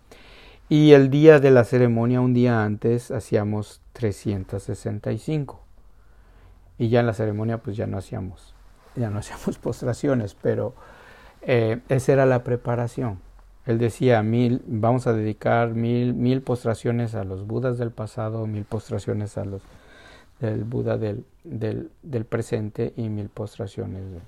Y 0.69 0.93
el 0.93 1.11
día 1.11 1.41
de 1.41 1.51
la 1.51 1.65
ceremonia, 1.65 2.21
un 2.21 2.35
día 2.35 2.65
antes, 2.65 3.11
hacíamos 3.11 3.81
365. 3.93 5.61
Y 6.77 6.89
ya 6.91 7.01
en 7.01 7.07
la 7.07 7.15
ceremonia, 7.15 7.59
pues 7.59 7.77
ya 7.77 7.87
no 7.87 7.97
hacíamos 7.97 8.55
ya 8.99 9.11
no 9.11 9.19
hacíamos 9.21 9.59
postraciones, 9.59 10.37
pero 10.41 10.75
eh, 11.43 11.81
esa 11.89 12.13
era 12.13 12.27
la 12.27 12.45
preparación. 12.45 13.21
Él 13.67 13.79
decía, 13.79 14.23
mil, 14.23 14.63
vamos 14.67 15.07
a 15.07 15.13
dedicar 15.13 15.75
mil, 15.75 16.15
mil 16.15 16.41
postraciones 16.41 17.15
a 17.15 17.25
los 17.25 17.47
budas 17.47 17.77
del 17.79 17.91
pasado, 17.91 18.47
mil 18.47 18.65
postraciones 18.65 19.37
a 19.37 19.45
los 19.45 19.63
del 20.41 20.65
Buda 20.65 20.97
del, 20.99 21.25
del, 21.45 21.91
del 22.03 22.25
presente 22.25 22.93
y 22.97 23.09
mil 23.09 23.29
postraciones 23.29 24.03
del 24.11 24.23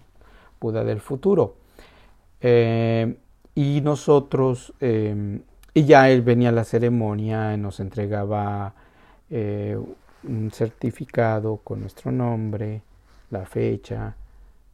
Buda 0.60 0.84
del 0.84 1.00
futuro. 1.00 1.56
Eh, 2.40 3.16
y 3.54 3.80
nosotros, 3.82 4.72
eh, 4.80 5.40
y 5.74 5.84
ya 5.84 6.10
él 6.10 6.22
venía 6.22 6.50
a 6.50 6.52
la 6.52 6.64
ceremonia, 6.64 7.56
nos 7.56 7.80
entregaba 7.80 8.74
eh, 9.30 9.78
un 10.24 10.50
certificado 10.50 11.58
con 11.58 11.80
nuestro 11.80 12.12
nombre, 12.12 12.82
la 13.30 13.44
fecha, 13.46 14.16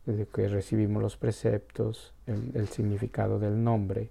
desde 0.04 0.26
que 0.26 0.48
recibimos 0.48 1.02
los 1.02 1.16
preceptos, 1.16 2.12
el, 2.26 2.68
significado 2.68 3.38
del 3.38 3.62
nombre, 3.62 4.10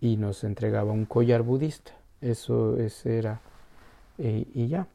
y 0.00 0.16
nos 0.16 0.44
entregaba 0.44 0.92
un 0.92 1.06
collar 1.06 1.42
budista. 1.42 1.92
Eso, 2.20 2.76
era, 3.04 3.40
y 4.18 4.66
ya. 4.68 4.86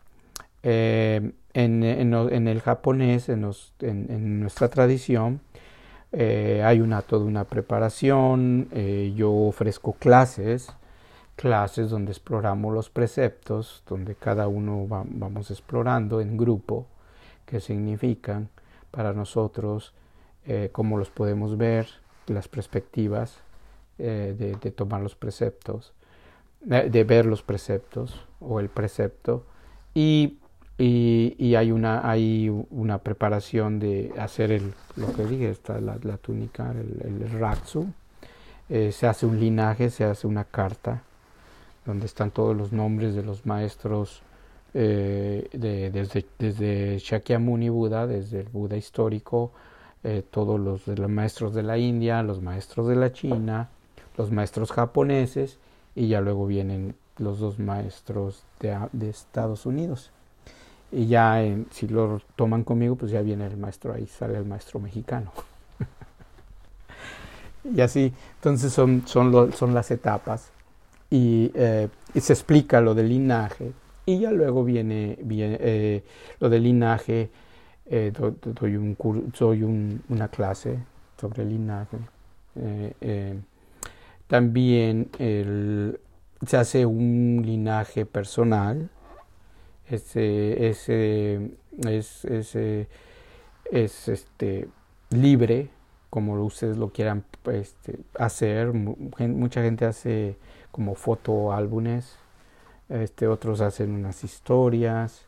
En, 0.65 1.83
en, 1.83 2.47
el 2.47 2.61
japonés, 2.61 3.29
en, 3.29 4.39
nuestra 4.39 4.67
tradición, 4.69 5.41
eh, 6.11 6.63
hay 6.63 6.81
una, 6.81 7.01
toda 7.01 7.25
una 7.25 7.45
preparación, 7.45 8.67
eh, 8.71 9.13
yo 9.15 9.31
ofrezco 9.31 9.93
clases, 9.93 10.73
clases 11.35 11.89
donde 11.89 12.11
exploramos 12.11 12.73
los 12.73 12.89
preceptos, 12.89 13.83
donde 13.87 14.15
cada 14.15 14.47
uno 14.47 14.87
vamos 14.87 15.51
explorando 15.51 16.19
en 16.19 16.35
grupo 16.35 16.87
qué 17.45 17.59
significan 17.59 18.49
para 18.89 19.13
nosotros, 19.13 19.93
eh, 20.45 20.69
cómo 20.71 20.97
los 20.97 21.09
podemos 21.09 21.57
ver, 21.57 21.87
las 22.27 22.47
perspectivas 22.47 23.39
de, 23.97 24.33
de, 24.33 24.71
tomar 24.71 25.01
los 25.01 25.15
preceptos, 25.15 25.93
de 26.61 27.03
ver 27.05 27.25
los 27.25 27.43
preceptos 27.43 28.25
o 28.41 28.59
el 28.59 28.67
precepto. 28.67 29.45
Y 29.93 30.39
y, 30.77 31.35
y, 31.37 31.55
hay 31.55 31.71
una 31.71 32.09
hay 32.09 32.49
una 32.69 32.97
preparación 32.97 33.79
de 33.79 34.13
hacer 34.17 34.51
el 34.51 34.73
lo 34.97 35.11
que 35.13 35.25
dije 35.25 35.49
está 35.49 35.79
la, 35.79 35.97
la 36.03 36.17
túnica 36.17 36.71
el, 36.71 37.21
el 37.23 37.39
ratsu. 37.39 37.87
Eh, 38.67 38.91
se 38.91 39.07
hace 39.07 39.25
un 39.25 39.39
linaje 39.39 39.89
se 39.89 40.03
hace 40.05 40.25
una 40.25 40.43
carta 40.43 41.03
donde 41.85 42.07
están 42.07 42.31
todos 42.31 42.57
los 42.57 42.73
nombres 42.73 43.13
de 43.13 43.23
los 43.23 43.45
maestros 43.45 44.23
eh, 44.73 45.47
de, 45.53 45.91
desde, 45.91 46.25
desde 46.39 46.97
Shakyamuni 46.97 47.69
Buda 47.69 48.07
desde 48.07 48.39
el 48.39 48.49
Buda 48.49 48.75
histórico 48.75 49.51
eh, 50.03 50.23
todos 50.29 50.59
los, 50.59 50.87
los 50.87 51.09
maestros 51.09 51.53
de 51.53 51.61
la 51.61 51.77
India 51.77 52.23
los 52.23 52.41
maestros 52.41 52.87
de 52.87 52.95
la 52.95 53.13
China 53.13 53.69
los 54.17 54.31
maestros 54.31 54.71
japoneses 54.71 55.59
y 55.93 56.07
ya 56.07 56.19
luego 56.19 56.47
vienen 56.47 56.95
los 57.17 57.39
dos 57.39 57.59
maestros 57.59 58.43
de, 58.59 58.77
de 58.93 59.09
Estados 59.09 59.67
Unidos 59.67 60.11
y 60.91 61.07
ya 61.07 61.43
si 61.71 61.87
lo 61.87 62.21
toman 62.35 62.63
conmigo, 62.63 62.95
pues 62.95 63.11
ya 63.11 63.21
viene 63.21 63.45
el 63.47 63.57
maestro, 63.57 63.93
ahí 63.93 64.05
sale 64.07 64.37
el 64.37 64.45
maestro 64.45 64.79
mexicano. 64.79 65.31
y 67.63 67.81
así, 67.81 68.13
entonces 68.35 68.71
son, 68.71 69.03
son, 69.05 69.51
son 69.53 69.73
las 69.73 69.91
etapas. 69.91 70.51
Y, 71.09 71.51
eh, 71.53 71.89
y, 72.13 72.21
se 72.21 72.33
explica 72.33 72.81
lo 72.81 72.93
del 72.93 73.09
linaje. 73.09 73.71
Y 74.05 74.19
ya 74.19 74.31
luego 74.31 74.63
viene, 74.63 75.17
eh, 75.19 76.03
lo 76.39 76.49
del 76.49 76.63
linaje. 76.63 77.29
Eh, 77.87 78.11
doy, 78.43 78.75
un, 78.75 78.97
doy 79.37 79.63
un, 79.63 80.01
una 80.09 80.27
clase 80.29 80.79
sobre 81.19 81.43
el 81.43 81.49
linaje. 81.49 81.97
también 84.27 85.09
el, 85.19 85.99
se 86.45 86.57
hace 86.57 86.85
un 86.85 87.41
linaje 87.45 88.05
personal 88.05 88.89
ese, 89.89 90.69
ese, 90.69 91.51
es, 91.87 92.25
ese, 92.25 92.87
es 93.71 94.07
este, 94.07 94.67
libre, 95.09 95.69
como 96.09 96.33
ustedes 96.43 96.77
lo 96.77 96.89
quieran 96.89 97.23
este, 97.51 97.99
hacer. 98.17 98.73
Mucha 98.73 99.61
gente 99.61 99.85
hace 99.85 100.37
como 100.71 100.95
fotoálbumes, 100.95 102.17
este, 102.89 103.27
otros 103.27 103.61
hacen 103.61 103.91
unas 103.91 104.23
historias. 104.23 105.25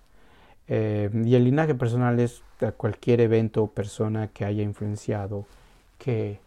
Eh, 0.70 1.10
y 1.14 1.36
el 1.36 1.46
linaje 1.46 1.76
personal 1.76 2.20
es 2.20 2.42
cualquier 2.78 3.22
evento 3.22 3.64
o 3.64 3.68
persona 3.68 4.28
que 4.28 4.44
haya 4.44 4.64
influenciado, 4.64 5.46
que, 5.98 6.40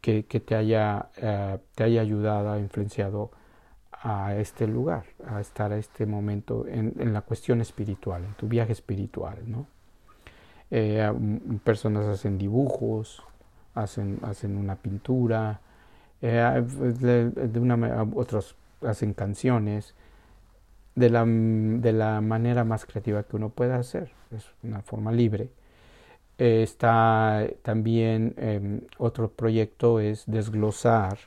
que, 0.00 0.24
que 0.24 0.40
te, 0.40 0.54
haya, 0.54 1.08
uh, 1.22 1.58
te 1.74 1.84
haya 1.84 2.00
ayudado, 2.02 2.58
influenciado 2.58 3.30
a 4.02 4.34
este 4.36 4.66
lugar, 4.66 5.04
a 5.26 5.40
estar 5.40 5.72
a 5.72 5.78
este 5.78 6.06
momento 6.06 6.66
en, 6.66 6.94
en 6.98 7.12
la 7.12 7.20
cuestión 7.20 7.60
espiritual, 7.60 8.24
en 8.24 8.34
tu 8.34 8.48
viaje 8.48 8.72
espiritual, 8.72 9.38
¿no? 9.46 9.66
Eh, 10.70 11.12
personas 11.64 12.06
hacen 12.06 12.38
dibujos, 12.38 13.22
hacen, 13.74 14.18
hacen 14.22 14.56
una 14.56 14.76
pintura, 14.76 15.60
eh, 16.22 16.62
de 16.64 17.60
una, 17.60 18.04
otros 18.14 18.56
hacen 18.82 19.14
canciones, 19.14 19.94
de 20.94 21.10
la, 21.10 21.24
de 21.24 21.92
la 21.92 22.20
manera 22.20 22.64
más 22.64 22.84
creativa 22.84 23.22
que 23.22 23.36
uno 23.36 23.50
pueda 23.50 23.76
hacer, 23.76 24.12
es 24.30 24.46
una 24.62 24.82
forma 24.82 25.12
libre. 25.12 25.50
Eh, 26.38 26.62
está 26.62 27.46
también 27.62 28.34
em, 28.38 28.80
otro 28.98 29.30
proyecto 29.30 30.00
es 30.00 30.24
desglosar 30.26 31.18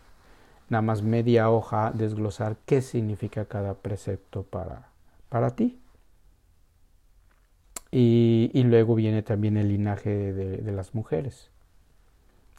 nada 0.73 0.81
más 0.81 1.03
media 1.03 1.49
hoja 1.49 1.91
desglosar 1.93 2.57
qué 2.65 2.81
significa 2.81 3.45
cada 3.45 3.75
precepto 3.75 4.43
para, 4.43 4.89
para 5.29 5.51
ti. 5.51 5.79
Y, 7.91 8.49
y, 8.53 8.63
luego 8.63 8.95
viene 8.95 9.21
también 9.21 9.55
el 9.55 9.69
linaje 9.69 10.33
de, 10.33 10.71
las 10.71 10.95
mujeres, 10.95 11.51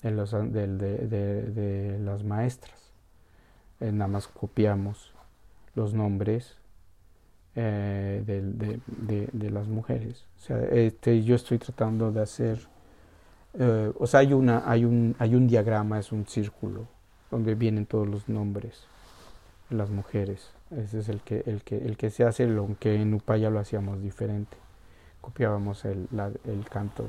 de, 0.03 0.12
los, 0.12 0.31
de, 0.31 0.68
de 0.68 1.98
las 1.98 2.22
maestras. 2.22 2.92
Eh, 3.81 3.90
nada 3.90 4.09
más 4.09 4.29
copiamos 4.29 5.12
los 5.74 5.92
nombres 5.92 6.57
eh, 7.57 8.22
de, 8.24 9.50
las 9.50 9.66
mujeres. 9.66 10.24
O 10.37 10.40
sea, 10.40 10.62
este, 10.66 11.22
yo 11.24 11.35
estoy 11.35 11.59
tratando 11.59 12.12
de 12.12 12.22
hacer, 12.22 12.61
eh, 13.55 13.92
o 13.98 14.07
sea, 14.07 14.20
hay, 14.20 14.33
una, 14.33 14.62
hay, 14.70 14.85
un, 14.85 15.16
hay 15.18 15.35
un 15.35 15.48
diagrama, 15.48 15.98
es 15.98 16.12
un 16.12 16.27
círculo 16.27 16.93
donde 17.30 17.54
vienen 17.54 17.87
todos 17.87 18.08
los 18.08 18.28
nombres 18.28 18.87
las 19.70 19.90
mujeres. 19.90 20.50
Ese 20.70 21.00
es 21.00 21.08
el 21.08 21.20
que, 21.20 21.42
el 21.46 21.62
que, 21.62 21.76
el 21.76 21.96
que 21.96 22.10
se 22.10 22.24
hace, 22.24 22.44
aunque 22.44 22.94
en 22.94 23.14
Upaya 23.14 23.50
lo 23.50 23.58
hacíamos 23.58 24.02
diferente. 24.02 24.56
Copiábamos 25.20 25.84
el, 25.84 26.08
el 26.44 26.68
canto, 26.68 27.08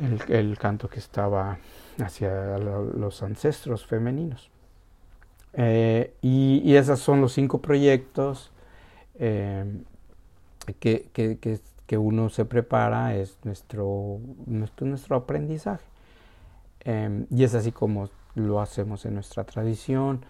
el, 0.00 0.20
el, 0.34 0.58
canto 0.58 0.88
que 0.88 0.98
estaba 0.98 1.58
hacia 1.98 2.58
los 2.58 3.22
ancestros 3.22 3.86
femeninos. 3.86 4.50
Eh, 5.52 6.14
y, 6.22 6.62
y, 6.64 6.76
esos 6.76 7.00
son 7.00 7.20
los 7.20 7.32
cinco 7.32 7.60
proyectos 7.60 8.52
eh, 9.18 9.64
que, 10.78 11.08
que, 11.12 11.38
que, 11.38 11.58
que, 11.86 11.98
uno 11.98 12.28
se 12.28 12.44
prepara, 12.44 13.16
es 13.16 13.36
nuestro, 13.44 14.18
nuestro, 14.46 14.86
nuestro 14.86 15.16
aprendizaje. 15.16 15.84
Eh, 16.84 17.26
y 17.30 17.44
es 17.44 17.54
así 17.54 17.72
como 17.72 18.08
lo 18.34 18.60
hacemos 18.60 19.04
en 19.06 19.14
nuestra 19.14 19.44
tradición. 19.44 20.24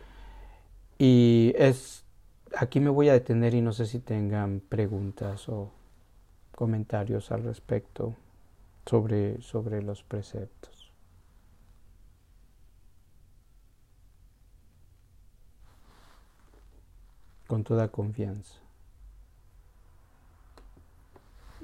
Y 0.99 1.53
es, 1.57 2.05
aquí 2.57 2.81
me 2.81 2.91
voy 2.91 3.09
a 3.09 3.13
detener 3.13 3.55
y 3.55 3.61
no 3.61 3.73
sé 3.73 3.87
si 3.87 4.01
tengan 4.01 4.61
preguntas 4.61 5.49
o 5.49 5.71
comentarios 6.55 7.31
al 7.31 7.45
respecto 7.45 8.15
sobre, 8.87 9.41
sobre 9.43 9.83
los 9.83 10.03
preceptos. 10.03 10.93
Con 17.47 17.65
toda 17.65 17.89
confianza. 17.89 18.61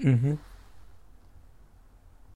Uh 0.02 0.36